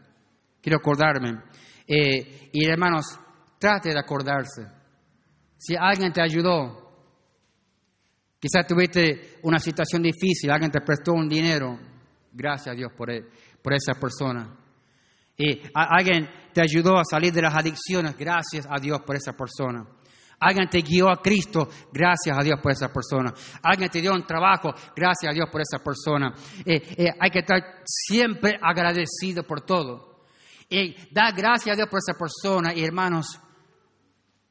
quiero 0.62 0.78
acordarme. 0.78 1.42
Eh, 1.86 2.50
y 2.52 2.66
hermanos, 2.66 3.18
trate 3.58 3.90
de 3.90 3.98
acordarse. 3.98 4.66
Si 5.58 5.74
alguien 5.76 6.12
te 6.12 6.22
ayudó, 6.22 6.79
quizás 8.40 8.66
tuviste 8.66 9.38
una 9.42 9.58
situación 9.58 10.02
difícil, 10.02 10.50
alguien 10.50 10.70
te 10.70 10.80
prestó 10.80 11.12
un 11.12 11.28
dinero, 11.28 11.78
gracias 12.32 12.74
a 12.74 12.76
Dios 12.76 12.92
por, 12.96 13.10
e, 13.10 13.24
por 13.62 13.74
esa 13.74 13.92
persona. 13.94 14.56
Y 15.36 15.60
alguien 15.74 16.28
te 16.52 16.60
ayudó 16.60 16.98
a 16.98 17.04
salir 17.04 17.32
de 17.32 17.42
las 17.42 17.54
adicciones, 17.54 18.16
gracias 18.16 18.66
a 18.68 18.78
Dios 18.78 19.00
por 19.06 19.16
esa 19.16 19.32
persona. 19.32 19.86
Alguien 20.40 20.68
te 20.70 20.80
guió 20.80 21.10
a 21.10 21.20
Cristo, 21.20 21.68
gracias 21.92 22.36
a 22.36 22.42
Dios 22.42 22.58
por 22.62 22.72
esa 22.72 22.88
persona. 22.88 23.32
Alguien 23.62 23.90
te 23.90 24.00
dio 24.00 24.12
un 24.12 24.26
trabajo, 24.26 24.70
gracias 24.96 25.30
a 25.30 25.34
Dios 25.34 25.48
por 25.52 25.60
esa 25.60 25.82
persona. 25.84 26.34
Eh, 26.64 26.80
eh, 26.96 27.10
hay 27.18 27.30
que 27.30 27.40
estar 27.40 27.60
siempre 27.84 28.58
agradecido 28.60 29.42
por 29.42 29.60
todo. 29.60 30.24
Y 30.68 30.94
da 31.10 31.30
gracias 31.32 31.74
a 31.74 31.76
Dios 31.76 31.88
por 31.90 31.98
esa 31.98 32.18
persona. 32.18 32.72
Y 32.74 32.82
hermanos, 32.82 33.38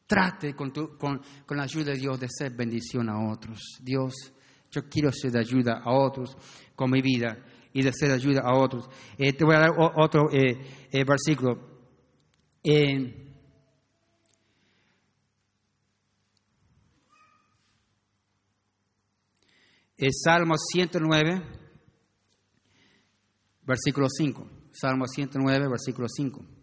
trate 0.09 0.55
con, 0.55 0.71
con, 0.71 1.21
con 1.45 1.57
la 1.57 1.63
ayuda 1.63 1.91
de 1.91 1.99
Dios 1.99 2.19
de 2.19 2.27
ser 2.27 2.51
bendición 2.55 3.09
a 3.09 3.31
otros. 3.31 3.59
Dios, 3.79 4.33
yo 4.71 4.89
quiero 4.89 5.11
ser 5.11 5.31
de 5.31 5.39
ayuda 5.39 5.83
a 5.85 5.93
otros 5.93 6.35
con 6.75 6.89
mi 6.89 6.99
vida 6.99 7.37
y 7.71 7.83
de 7.83 7.93
ser 7.93 8.09
de 8.09 8.15
ayuda 8.15 8.41
a 8.43 8.57
otros. 8.57 8.89
Eh, 9.19 9.33
te 9.33 9.45
voy 9.45 9.55
a 9.55 9.59
dar 9.59 9.69
otro 9.77 10.29
versículo. 11.05 11.69
es 19.95 20.21
Salmo 20.23 20.55
109, 20.57 21.41
versículo 23.63 24.07
5. 24.09 24.49
Salmo 24.71 25.05
109, 25.05 25.67
versículo 25.69 26.07
5. 26.09 26.58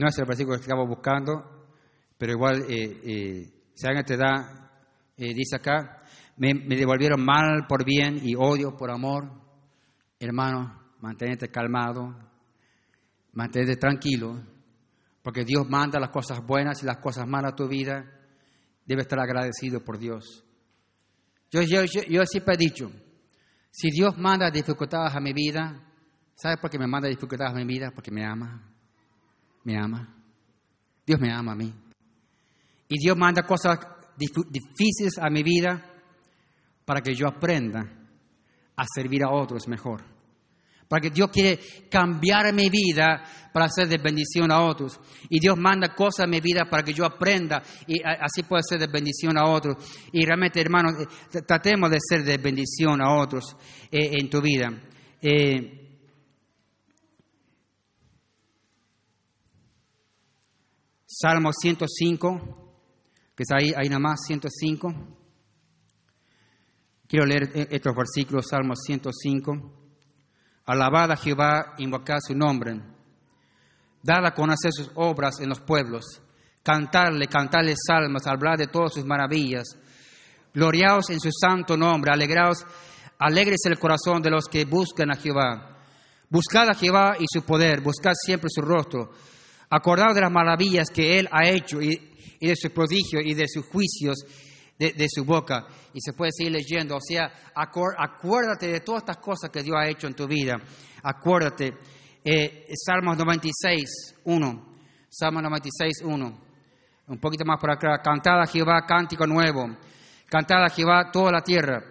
No 0.00 0.08
es 0.08 0.16
el 0.16 0.24
versículo 0.24 0.56
que 0.56 0.62
estamos 0.62 0.88
buscando, 0.88 1.68
pero 2.16 2.32
igual, 2.32 2.62
eh, 2.70 3.00
eh, 3.04 3.52
si 3.74 3.86
alguien 3.86 4.06
te 4.06 4.16
da, 4.16 4.72
eh, 5.14 5.34
dice 5.34 5.56
acá, 5.56 6.02
me, 6.38 6.54
devolvieron 6.54 7.22
mal 7.22 7.66
por 7.68 7.84
bien 7.84 8.18
y 8.22 8.34
odio 8.34 8.74
por 8.78 8.90
amor, 8.90 9.30
hermano, 10.18 10.94
manténete 11.00 11.50
calmado, 11.50 12.16
manténete 13.34 13.76
tranquilo, 13.76 14.40
porque 15.22 15.44
Dios 15.44 15.68
manda 15.68 16.00
las 16.00 16.08
cosas 16.08 16.40
buenas 16.46 16.82
y 16.82 16.86
las 16.86 16.96
cosas 16.96 17.26
malas 17.28 17.52
a 17.52 17.56
tu 17.56 17.68
vida, 17.68 18.10
debes 18.86 19.04
estar 19.04 19.20
agradecido 19.20 19.84
por 19.84 19.98
Dios. 19.98 20.42
Yo, 21.50 21.60
yo, 21.60 21.84
yo, 21.84 22.00
yo 22.08 22.24
siempre 22.24 22.54
he 22.54 22.58
dicho, 22.58 22.90
si 23.70 23.90
Dios 23.90 24.16
manda 24.16 24.50
dificultades 24.50 25.14
a 25.14 25.20
mi 25.20 25.34
vida, 25.34 25.78
¿sabes 26.36 26.56
por 26.58 26.70
qué 26.70 26.78
me 26.78 26.86
manda 26.86 27.06
dificultades 27.06 27.52
a 27.52 27.58
mi 27.58 27.66
vida? 27.66 27.90
Porque 27.94 28.10
me 28.10 28.24
ama, 28.24 28.69
me 29.64 29.76
ama. 29.76 30.16
Dios 31.06 31.20
me 31.20 31.32
ama 31.32 31.52
a 31.52 31.56
mí. 31.56 31.72
Y 32.88 32.98
Dios 32.98 33.16
manda 33.16 33.42
cosas 33.42 33.78
difíciles 34.16 35.18
a 35.18 35.30
mi 35.30 35.42
vida 35.42 35.84
para 36.84 37.00
que 37.00 37.14
yo 37.14 37.28
aprenda 37.28 37.80
a 38.76 38.84
servir 38.94 39.22
a 39.24 39.30
otros 39.30 39.68
mejor. 39.68 40.02
Para 40.88 41.02
que 41.02 41.10
Dios 41.10 41.30
quiere 41.30 41.60
cambiar 41.88 42.52
mi 42.52 42.68
vida 42.68 43.22
para 43.52 43.66
hacer 43.66 43.86
de 43.86 43.98
bendición 43.98 44.50
a 44.50 44.64
otros. 44.64 44.98
Y 45.28 45.38
Dios 45.38 45.56
manda 45.56 45.94
cosas 45.94 46.24
a 46.24 46.28
mi 46.28 46.40
vida 46.40 46.68
para 46.68 46.82
que 46.82 46.92
yo 46.92 47.04
aprenda 47.04 47.62
y 47.86 48.00
así 48.02 48.42
pueda 48.42 48.62
ser 48.62 48.80
de 48.80 48.88
bendición 48.88 49.38
a 49.38 49.48
otros. 49.48 49.76
Y 50.12 50.24
realmente, 50.24 50.60
hermanos, 50.60 50.94
eh, 51.00 51.42
tratemos 51.46 51.90
de 51.90 51.98
ser 52.00 52.24
de 52.24 52.38
bendición 52.38 53.00
a 53.00 53.14
otros 53.14 53.56
eh, 53.90 54.18
en 54.18 54.28
tu 54.28 54.40
vida. 54.40 54.68
Eh, 55.22 55.79
Salmo 61.12 61.50
105 61.52 62.60
que 63.40 63.44
está 63.44 63.56
ahí, 63.56 63.88
nada 63.88 63.98
más, 63.98 64.20
105. 64.26 64.94
Quiero 67.08 67.24
leer 67.24 67.50
e-, 67.54 67.68
estos 67.70 67.96
versículos, 67.96 68.46
Salmo 68.46 68.74
105. 68.76 69.50
Alabad 70.66 71.12
a 71.12 71.16
Jehová, 71.16 71.74
invocad 71.78 72.18
su 72.20 72.34
nombre. 72.34 72.78
Dad 74.02 74.26
a 74.26 74.34
conocer 74.34 74.72
sus 74.74 74.90
obras 74.94 75.40
en 75.40 75.48
los 75.48 75.60
pueblos. 75.60 76.20
Cantarle, 76.62 77.28
cantarle 77.28 77.76
salmos, 77.76 78.26
hablar 78.26 78.58
de 78.58 78.66
todas 78.66 78.92
sus 78.92 79.06
maravillas. 79.06 79.68
Gloriaos 80.52 81.08
en 81.08 81.18
su 81.18 81.30
santo 81.32 81.78
nombre, 81.78 82.12
alegraos, 82.12 82.66
alegres 83.18 83.60
el 83.64 83.78
corazón 83.78 84.20
de 84.20 84.32
los 84.32 84.44
que 84.48 84.66
buscan 84.66 85.10
a 85.10 85.16
Jehová. 85.16 85.78
Buscad 86.28 86.68
a 86.68 86.74
Jehová 86.74 87.14
y 87.18 87.24
su 87.26 87.42
poder, 87.42 87.80
buscad 87.80 88.12
siempre 88.14 88.50
su 88.52 88.60
rostro. 88.60 89.12
Acordaos 89.70 90.14
de 90.14 90.20
las 90.20 90.32
maravillas 90.32 90.90
que 90.90 91.18
Él 91.18 91.28
ha 91.30 91.48
hecho 91.48 91.80
y 91.80 91.98
de 92.40 92.56
su 92.56 92.70
prodigio 92.70 93.20
y 93.20 93.34
de 93.34 93.46
sus 93.48 93.66
juicios 93.66 94.24
de, 94.78 95.06
su 95.08 95.24
boca. 95.24 95.66
Y 95.92 96.00
se 96.00 96.14
puede 96.14 96.32
seguir 96.32 96.52
leyendo. 96.52 96.96
O 96.96 97.00
sea, 97.00 97.30
acuérdate 97.54 98.68
de 98.68 98.80
todas 98.80 99.02
estas 99.02 99.18
cosas 99.18 99.50
que 99.50 99.62
Dios 99.62 99.76
ha 99.78 99.88
hecho 99.88 100.06
en 100.06 100.14
tu 100.14 100.26
vida. 100.26 100.56
Acuérdate. 101.02 101.74
Eh, 102.24 102.66
Salmos 102.74 103.16
96, 103.16 104.16
1. 104.24 104.76
Salmos 105.08 105.42
96, 105.42 106.02
1. 106.04 106.40
Un 107.08 107.18
poquito 107.18 107.44
más 107.44 107.60
por 107.60 107.70
acá. 107.70 108.00
Cantad 108.02 108.40
a 108.40 108.46
Jehová 108.46 108.86
cántico 108.86 109.26
nuevo. 109.26 109.76
Cantad 110.26 110.64
a 110.64 110.70
Jehová 110.70 111.10
toda 111.12 111.32
la 111.32 111.42
tierra. 111.42 111.82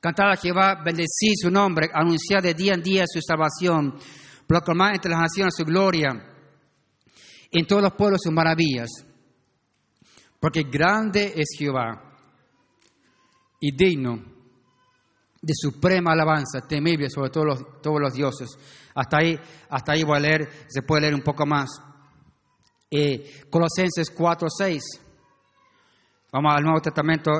Cantad 0.00 0.32
a 0.32 0.36
Jehová, 0.36 0.82
bendecid 0.84 1.34
su 1.40 1.50
nombre, 1.50 1.88
anunciad 1.92 2.42
de 2.42 2.54
día 2.54 2.74
en 2.74 2.82
día 2.82 3.04
su 3.06 3.20
salvación, 3.20 3.98
proclamad 4.46 4.94
entre 4.94 5.10
las 5.10 5.20
naciones 5.20 5.54
su 5.56 5.64
gloria, 5.64 6.35
en 7.50 7.66
todos 7.66 7.82
los 7.82 7.92
pueblos 7.92 8.20
sus 8.22 8.32
maravillas. 8.32 8.88
Porque 10.40 10.64
grande 10.64 11.32
es 11.36 11.56
Jehová 11.58 12.02
y 13.60 13.74
digno 13.74 14.36
de 15.40 15.52
suprema 15.54 16.12
alabanza, 16.12 16.66
temible 16.66 17.08
sobre 17.08 17.30
todos 17.30 17.46
los, 17.46 17.82
todos 17.82 18.00
los 18.00 18.12
dioses. 18.12 18.50
Hasta 18.94 19.18
ahí, 19.18 19.38
hasta 19.68 19.92
ahí 19.92 20.02
voy 20.02 20.16
a 20.16 20.20
leer, 20.20 20.50
se 20.66 20.82
puede 20.82 21.02
leer 21.02 21.14
un 21.14 21.22
poco 21.22 21.46
más. 21.46 21.70
Eh, 22.90 23.44
Colosenses 23.50 24.10
4, 24.10 24.48
6. 24.58 24.82
Vamos 26.32 26.52
al 26.54 26.64
Nuevo 26.64 26.80
Testamento, 26.80 27.30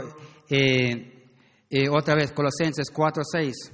eh, 0.49 1.29
eh, 1.69 1.89
otra 1.89 2.15
vez, 2.15 2.33
Colosenses 2.33 2.91
4, 2.93 3.23
6. 3.25 3.73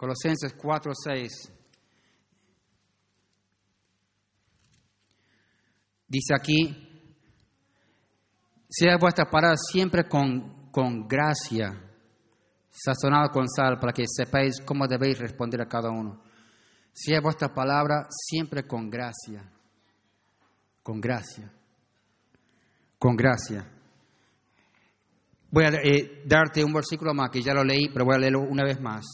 Colosenses 0.00 0.54
4, 0.54 0.92
6. 0.94 1.52
Dice 6.08 6.34
aquí, 6.34 7.12
sea 8.66 8.96
vuestra 8.98 9.26
palabra 9.26 9.58
siempre 9.58 10.08
con, 10.08 10.70
con 10.70 11.06
gracia, 11.06 11.78
sazonada 12.70 13.28
con 13.28 13.46
sal, 13.46 13.78
para 13.78 13.92
que 13.92 14.04
sepáis 14.06 14.62
cómo 14.64 14.86
debéis 14.88 15.18
responder 15.18 15.60
a 15.60 15.68
cada 15.68 15.90
uno. 15.90 16.22
Sea 16.94 17.20
vuestra 17.20 17.52
palabra 17.52 18.06
siempre 18.08 18.66
con 18.66 18.88
gracia, 18.88 19.52
con 20.82 20.98
gracia, 20.98 21.52
con 22.98 23.16
gracia. 23.16 23.70
Voy 25.50 25.64
a 25.64 25.68
eh, 25.84 26.22
darte 26.24 26.64
un 26.64 26.72
versículo 26.72 27.12
más, 27.12 27.28
que 27.28 27.42
ya 27.42 27.52
lo 27.52 27.62
leí, 27.62 27.90
pero 27.92 28.06
voy 28.06 28.14
a 28.14 28.18
leerlo 28.18 28.40
una 28.40 28.64
vez 28.64 28.80
más. 28.80 29.04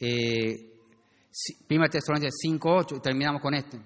Eh, 0.00 0.74
1 1.68 1.88
Tesalonicenses 1.88 2.38
5, 2.40 2.74
8, 2.74 2.96
y 2.96 3.00
terminamos 3.00 3.40
con 3.40 3.54
este. 3.54 3.80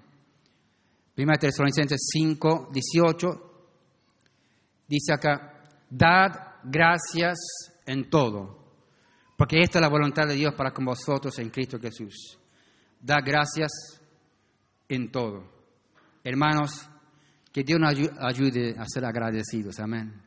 Primera 1.15 1.37
Tesalonicenses 1.37 1.99
5, 2.13 2.69
18, 2.71 3.27
dice 4.87 5.13
acá, 5.13 5.63
dad 5.89 6.31
gracias 6.63 7.37
en 7.85 8.09
todo, 8.09 8.57
Porque 9.35 9.61
esta 9.61 9.79
es 9.79 9.81
la 9.81 9.89
voluntad 9.89 10.27
de 10.27 10.35
Dios 10.35 10.53
para 10.53 10.71
con 10.71 10.85
vosotros 10.85 11.39
en 11.39 11.49
Cristo 11.49 11.79
Jesús. 11.79 12.37
Da 13.01 13.21
gracias 13.21 13.71
en 14.87 15.11
todo. 15.11 15.43
Hermanos, 16.23 16.89
que 17.51 17.63
Dios 17.63 17.79
nos 17.79 17.95
ayude 18.19 18.75
a 18.77 18.85
ser 18.85 19.05
agradecidos. 19.05 19.79
Amén. 19.79 20.21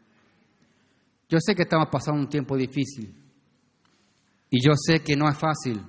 Yo 1.28 1.38
sé 1.40 1.54
que 1.54 1.62
estamos 1.62 1.88
pasando 1.90 2.20
un 2.20 2.28
tiempo 2.28 2.56
difícil. 2.56 3.21
Y 4.54 4.60
yo 4.60 4.72
sé 4.76 5.02
que 5.02 5.16
no 5.16 5.30
es 5.30 5.38
fácil 5.38 5.82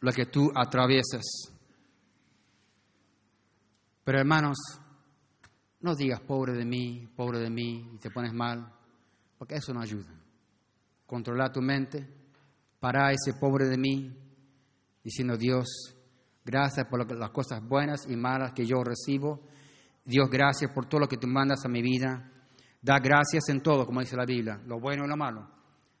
lo 0.00 0.10
que 0.12 0.24
tú 0.24 0.50
atraviesas. 0.54 1.52
Pero 4.02 4.20
hermanos, 4.20 4.56
no 5.82 5.94
digas 5.94 6.22
pobre 6.22 6.54
de 6.54 6.64
mí, 6.64 7.06
pobre 7.14 7.40
de 7.40 7.50
mí, 7.50 7.90
y 7.92 7.98
te 7.98 8.10
pones 8.10 8.32
mal, 8.32 8.72
porque 9.36 9.56
eso 9.56 9.74
no 9.74 9.82
ayuda. 9.82 10.08
Controla 11.04 11.52
tu 11.52 11.60
mente, 11.60 12.08
para 12.80 13.12
ese 13.12 13.34
pobre 13.38 13.66
de 13.66 13.76
mí, 13.76 14.16
diciendo 15.04 15.36
Dios, 15.36 15.94
gracias 16.46 16.86
por 16.86 17.14
las 17.18 17.30
cosas 17.32 17.62
buenas 17.62 18.08
y 18.08 18.16
malas 18.16 18.52
que 18.54 18.64
yo 18.64 18.82
recibo. 18.82 19.42
Dios, 20.06 20.30
gracias 20.30 20.70
por 20.72 20.86
todo 20.86 21.02
lo 21.02 21.06
que 21.06 21.18
tú 21.18 21.26
mandas 21.26 21.66
a 21.66 21.68
mi 21.68 21.82
vida. 21.82 22.32
Da 22.80 22.98
gracias 22.98 23.50
en 23.50 23.60
todo, 23.60 23.84
como 23.84 24.00
dice 24.00 24.16
la 24.16 24.24
Biblia, 24.24 24.58
lo 24.64 24.80
bueno 24.80 25.04
y 25.04 25.08
lo 25.08 25.18
malo. 25.18 25.57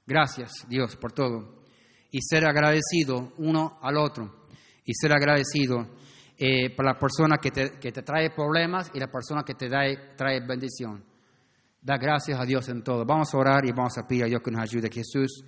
Gracias, 0.08 0.64
Dios, 0.66 0.96
por 0.96 1.12
todo. 1.12 1.60
Y 2.10 2.22
ser 2.22 2.46
agradecido 2.46 3.34
uno 3.36 3.78
al 3.82 3.98
otro. 3.98 4.46
Y 4.82 4.94
ser 4.94 5.12
agradecido 5.12 5.86
eh, 6.38 6.74
por 6.74 6.86
la 6.86 6.98
persona 6.98 7.36
que 7.36 7.50
te, 7.50 7.78
que 7.78 7.92
te, 7.92 8.00
trae 8.00 8.30
problemas 8.30 8.90
y 8.94 8.98
la 9.00 9.08
persona 9.08 9.42
que 9.42 9.52
te 9.52 9.68
da, 9.68 9.82
trae 10.16 10.40
bendición. 10.40 11.04
Da 11.82 11.98
gracias 11.98 12.40
a 12.40 12.46
Dios 12.46 12.66
en 12.70 12.82
todo. 12.82 13.04
Vamos 13.04 13.34
a 13.34 13.36
orar 13.36 13.66
y 13.66 13.72
vamos 13.72 13.98
a 13.98 14.06
pedir 14.06 14.24
a 14.24 14.28
Dios 14.28 14.40
que 14.42 14.50
nos 14.50 14.62
ayude. 14.62 14.88
Jesús, 14.90 15.44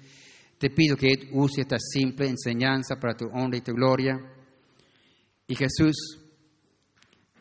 te 0.58 0.68
pido 0.68 0.94
que 0.94 1.30
use 1.32 1.62
esta 1.62 1.78
simple 1.78 2.28
enseñanza 2.28 2.96
para 2.96 3.14
tu 3.14 3.28
honra 3.32 3.56
y 3.56 3.62
tu 3.62 3.72
gloria. 3.72 4.14
Y 5.46 5.54
Jesús, 5.54 6.20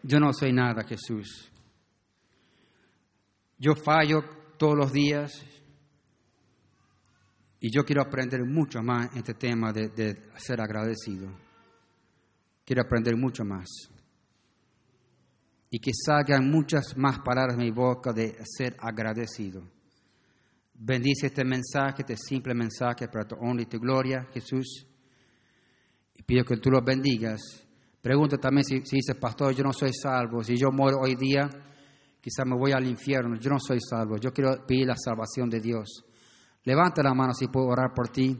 yo 0.04 0.22
no 0.22 0.32
soy 0.32 0.54
nada, 0.54 0.86
Jesús. 0.88 1.52
Yo 3.58 3.76
fallo 3.76 4.24
todos 4.58 4.78
los 4.78 4.94
días 4.94 5.46
y 7.62 7.70
yo 7.72 7.84
quiero 7.84 8.02
aprender 8.02 8.46
mucho 8.46 8.82
más 8.82 9.12
en 9.12 9.20
este 9.20 9.34
tema 9.34 9.74
de, 9.74 9.90
de 9.90 10.22
ser 10.38 10.62
agradecido. 10.62 11.30
Quiero 12.66 12.84
aprender 12.84 13.18
mucho 13.18 13.44
más. 13.44 13.68
Y 15.70 15.80
que 15.80 15.92
salgan 15.94 16.50
muchas 16.50 16.96
más 16.96 17.20
palabras 17.20 17.58
de 17.58 17.64
mi 17.64 17.72
boca 17.72 18.14
de 18.14 18.38
ser 18.46 18.78
agradecido. 18.80 19.64
Bendice 20.74 21.28
este 21.28 21.44
mensaje, 21.44 22.04
este 22.04 22.16
simple 22.16 22.54
mensaje 22.54 23.08
para 23.10 23.28
tu 23.28 23.36
honra 23.36 23.64
y 23.64 23.66
tu 23.66 23.78
gloria, 23.78 24.26
Jesús. 24.34 24.88
Y 26.16 26.24
pido 26.24 26.46
que 26.46 26.58
tú 26.58 26.72
lo 26.72 26.82
bendigas. 26.82 27.42
Pregunta 28.02 28.38
también 28.38 28.64
si, 28.64 28.86
si 28.86 28.96
dice, 28.96 29.16
pastor, 29.16 29.54
yo 29.54 29.64
no 29.64 29.74
soy 29.74 29.92
salvo. 29.94 30.42
Si 30.44 30.56
yo 30.56 30.72
muero 30.72 31.00
hoy 31.02 31.16
día, 31.16 31.50
quizás 32.22 32.46
me 32.46 32.58
voy 32.58 32.72
al 32.72 32.88
infierno. 32.88 33.36
Yo 33.36 33.50
no 33.50 33.60
soy 33.60 33.80
salvo. 33.82 34.18
Yo 34.18 34.32
quiero 34.32 34.66
pedir 34.66 34.88
la 34.88 34.96
salvación 34.96 35.50
de 35.50 35.60
Dios. 35.60 36.06
Levanta 36.64 37.02
la 37.02 37.14
mano 37.14 37.34
si 37.34 37.48
puedo 37.48 37.68
orar 37.68 37.94
por 37.94 38.10
ti. 38.10 38.38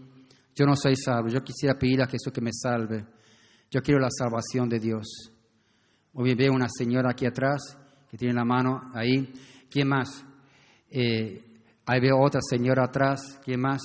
Yo 0.56 0.66
no 0.66 0.76
soy 0.76 0.96
salvo. 0.96 1.30
Yo 1.30 1.42
quisiera 1.42 1.78
pedir 1.78 2.02
a 2.02 2.08
Jesús 2.08 2.34
que 2.34 2.42
me 2.42 2.52
salve. 2.52 3.06
Yo 3.72 3.82
quiero 3.82 4.00
la 4.00 4.10
salvación 4.10 4.68
de 4.68 4.80
Dios. 4.80 5.32
Hoy 6.14 6.36
veo 6.36 6.54
una 6.54 6.68
señora 6.70 7.12
aquí 7.12 7.26
atrás 7.26 7.78
que 8.10 8.18
tiene 8.18 8.34
la 8.34 8.44
mano 8.44 8.92
ahí. 8.94 9.32
¿Quién 9.70 9.88
más? 9.88 10.26
Eh, 10.90 11.62
ahí 11.86 12.02
veo 12.02 12.20
otra 12.20 12.42
señora 12.42 12.86
atrás. 12.86 13.40
¿Quién 13.44 13.62
más? 13.62 13.82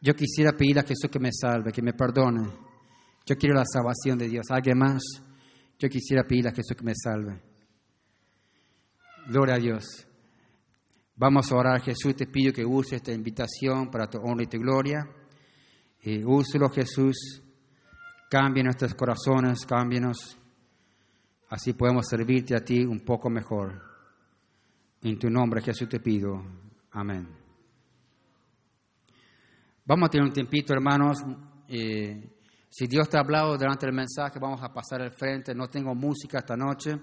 Yo 0.00 0.14
quisiera 0.14 0.52
pedir 0.52 0.78
a 0.78 0.82
Jesús 0.82 1.10
que 1.10 1.20
me 1.20 1.30
salve, 1.32 1.72
que 1.72 1.82
me 1.82 1.92
perdone. 1.92 2.48
Yo 3.26 3.36
quiero 3.36 3.54
la 3.54 3.64
salvación 3.64 4.18
de 4.18 4.28
Dios. 4.28 4.46
¿Alguien 4.50 4.78
más? 4.78 5.02
Yo 5.78 5.88
quisiera 5.88 6.24
pedir 6.24 6.48
a 6.48 6.52
Jesús 6.52 6.76
que 6.76 6.84
me 6.84 6.94
salve. 6.94 7.40
Gloria 9.28 9.54
a 9.54 9.58
Dios. 9.58 10.06
Vamos 11.20 11.52
a 11.52 11.56
orar, 11.56 11.82
Jesús. 11.82 12.16
Te 12.16 12.26
pido 12.26 12.50
que 12.50 12.64
use 12.64 12.96
esta 12.96 13.12
invitación 13.12 13.90
para 13.90 14.08
tu 14.08 14.16
honra 14.22 14.44
y 14.44 14.46
tu 14.46 14.56
gloria. 14.56 15.06
Eh, 16.00 16.24
úselo, 16.24 16.70
Jesús. 16.70 17.42
Cambie 18.30 18.64
nuestros 18.64 18.94
corazones, 18.94 19.66
cámbienos. 19.66 20.38
Así 21.50 21.74
podemos 21.74 22.06
servirte 22.08 22.56
a 22.56 22.64
ti 22.64 22.86
un 22.86 23.00
poco 23.00 23.28
mejor. 23.28 23.82
En 25.02 25.18
tu 25.18 25.28
nombre, 25.28 25.60
Jesús, 25.60 25.90
te 25.90 26.00
pido. 26.00 26.42
Amén. 26.92 27.28
Vamos 29.84 30.06
a 30.06 30.10
tener 30.10 30.26
un 30.26 30.32
tiempito, 30.32 30.72
hermanos. 30.72 31.22
Eh, 31.68 32.30
si 32.70 32.86
Dios 32.86 33.10
te 33.10 33.18
ha 33.18 33.20
hablado 33.20 33.58
durante 33.58 33.84
el 33.84 33.92
mensaje, 33.92 34.38
vamos 34.38 34.62
a 34.62 34.72
pasar 34.72 35.02
al 35.02 35.12
frente. 35.12 35.54
No 35.54 35.68
tengo 35.68 35.94
música 35.94 36.38
esta 36.38 36.56
noche. 36.56 36.98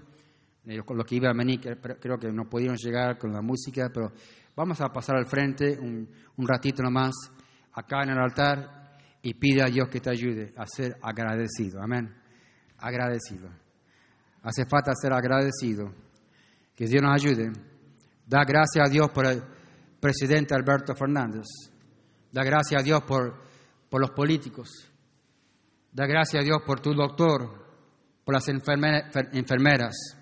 Eh, 0.67 0.81
con 0.83 0.97
lo 0.97 1.05
que 1.05 1.15
iba 1.15 1.29
a 1.29 1.33
venir, 1.33 1.61
creo 1.61 2.17
que 2.17 2.29
no 2.31 2.49
pudieron 2.49 2.75
llegar 2.75 3.17
con 3.17 3.31
la 3.31 3.41
música, 3.41 3.89
pero 3.93 4.11
vamos 4.53 4.81
a 4.81 4.89
pasar 4.89 5.15
al 5.15 5.25
frente 5.25 5.77
un, 5.79 6.09
un 6.35 6.47
ratito 6.47 6.83
nomás 6.83 7.13
acá 7.71 8.03
en 8.03 8.09
el 8.09 8.17
altar 8.17 8.97
y 9.21 9.33
pide 9.35 9.63
a 9.63 9.67
Dios 9.67 9.87
que 9.87 10.01
te 10.01 10.09
ayude 10.09 10.53
a 10.57 10.65
ser 10.65 10.97
agradecido. 11.01 11.81
Amén. 11.81 12.13
Agradecido. 12.79 13.49
Hace 14.43 14.65
falta 14.65 14.93
ser 14.93 15.13
agradecido. 15.13 15.93
Que 16.75 16.85
Dios 16.85 17.01
nos 17.01 17.13
ayude. 17.13 17.51
Da 18.25 18.43
gracias 18.45 18.87
a 18.87 18.89
Dios 18.89 19.09
por 19.11 19.25
el 19.25 19.41
presidente 19.99 20.53
Alberto 20.53 20.95
Fernández. 20.95 21.45
Da 22.31 22.43
gracias 22.43 22.81
a 22.81 22.83
Dios 22.83 23.03
por, 23.03 23.41
por 23.89 24.01
los 24.01 24.11
políticos. 24.11 24.69
Da 25.93 26.05
gracias 26.05 26.41
a 26.41 26.45
Dios 26.45 26.57
por 26.65 26.81
tu 26.81 26.93
doctor, 26.93 27.65
por 28.23 28.33
las 28.33 28.47
enfermeras. 28.49 30.16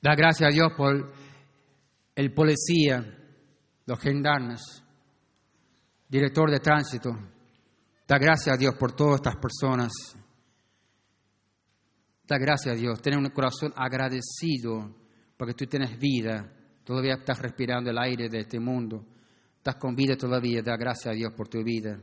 Da 0.00 0.14
gracias 0.14 0.48
a 0.48 0.52
Dios 0.52 0.72
por 0.76 1.12
el 2.14 2.32
policía, 2.32 3.04
los 3.86 3.98
gendarmes 4.00 4.82
director 6.08 6.50
de 6.50 6.60
tránsito, 6.60 7.10
da 8.06 8.18
gracias 8.18 8.54
a 8.54 8.58
Dios 8.58 8.74
por 8.76 8.92
todas 8.92 9.16
estas 9.16 9.36
personas. 9.36 9.92
Da 12.26 12.38
gracias 12.38 12.74
a 12.74 12.78
Dios, 12.78 13.00
tener 13.00 13.18
un 13.18 13.28
corazón 13.30 13.72
agradecido 13.76 14.94
porque 15.36 15.54
tú 15.54 15.66
tienes 15.66 15.98
vida, 15.98 16.50
todavía 16.84 17.14
estás 17.14 17.40
respirando 17.40 17.90
el 17.90 17.98
aire 17.98 18.28
de 18.28 18.40
este 18.40 18.58
mundo, 18.58 19.04
estás 19.56 19.76
con 19.76 19.94
vida 19.94 20.16
todavía, 20.16 20.62
da 20.62 20.76
gracias 20.76 21.14
a 21.14 21.16
Dios 21.16 21.32
por 21.34 21.48
tu 21.48 21.62
vida. 21.62 22.00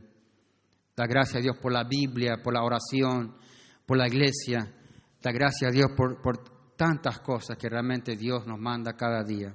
Da 0.96 1.06
gracias 1.06 1.36
a 1.36 1.40
Dios 1.40 1.58
por 1.60 1.72
la 1.72 1.84
Biblia, 1.84 2.38
por 2.42 2.54
la 2.54 2.62
oración, 2.62 3.36
por 3.84 3.98
la 3.98 4.08
iglesia. 4.08 4.72
Da 5.20 5.30
gracias 5.30 5.70
a 5.70 5.74
Dios 5.74 5.90
por, 5.94 6.22
por 6.22 6.55
tantas 6.76 7.20
cosas 7.20 7.56
que 7.56 7.68
realmente 7.68 8.16
Dios 8.16 8.46
nos 8.46 8.58
manda 8.58 8.94
cada 8.94 9.24
día. 9.24 9.54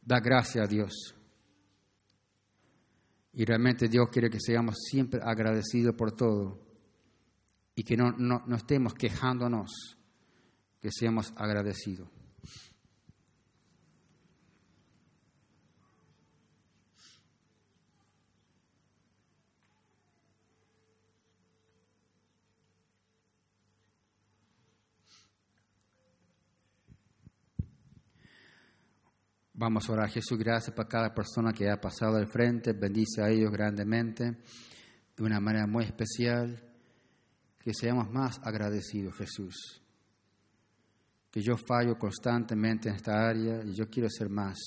Da 0.00 0.20
gracias 0.20 0.64
a 0.64 0.68
Dios. 0.68 1.14
Y 3.32 3.44
realmente 3.44 3.88
Dios 3.88 4.08
quiere 4.10 4.30
que 4.30 4.40
seamos 4.40 4.76
siempre 4.88 5.20
agradecidos 5.22 5.94
por 5.94 6.12
todo 6.12 6.58
y 7.74 7.84
que 7.84 7.96
no, 7.96 8.12
no, 8.12 8.42
no 8.46 8.56
estemos 8.56 8.94
quejándonos, 8.94 9.98
que 10.80 10.90
seamos 10.90 11.32
agradecidos. 11.36 12.15
Vamos 29.58 29.88
a 29.88 29.92
orar, 29.94 30.10
Jesús, 30.10 30.38
gracias 30.38 30.76
para 30.76 30.86
cada 30.86 31.14
persona 31.14 31.50
que 31.50 31.70
ha 31.70 31.80
pasado 31.80 32.18
al 32.18 32.26
frente, 32.26 32.74
bendice 32.74 33.22
a 33.22 33.30
ellos 33.30 33.50
grandemente, 33.50 34.36
de 35.16 35.24
una 35.24 35.40
manera 35.40 35.66
muy 35.66 35.84
especial, 35.84 36.62
que 37.58 37.72
seamos 37.72 38.10
más 38.10 38.38
agradecidos, 38.42 39.16
Jesús. 39.16 39.82
Que 41.30 41.40
yo 41.40 41.56
fallo 41.56 41.96
constantemente 41.96 42.90
en 42.90 42.96
esta 42.96 43.26
área 43.26 43.64
y 43.64 43.72
yo 43.72 43.88
quiero 43.88 44.10
ser 44.10 44.28
más 44.28 44.58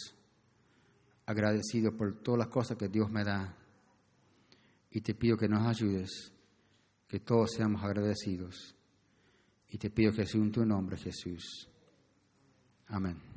agradecido 1.27 1.95
por 1.95 2.23
todas 2.23 2.39
las 2.39 2.47
cosas 2.47 2.75
que 2.75 2.87
Dios 2.87 3.11
me 3.11 3.23
da. 3.23 3.55
Y 4.89 5.01
te 5.01 5.13
pido 5.13 5.37
que 5.37 5.47
nos 5.47 5.67
ayudes, 5.67 6.33
que 7.07 7.19
todos 7.19 7.51
seamos 7.51 7.83
agradecidos. 7.83 8.75
Y 9.69 9.77
te 9.77 9.91
pido, 9.91 10.11
Jesús, 10.11 10.41
en 10.41 10.51
tu 10.51 10.65
nombre, 10.65 10.97
Jesús. 10.97 11.69
Amén. 12.87 13.28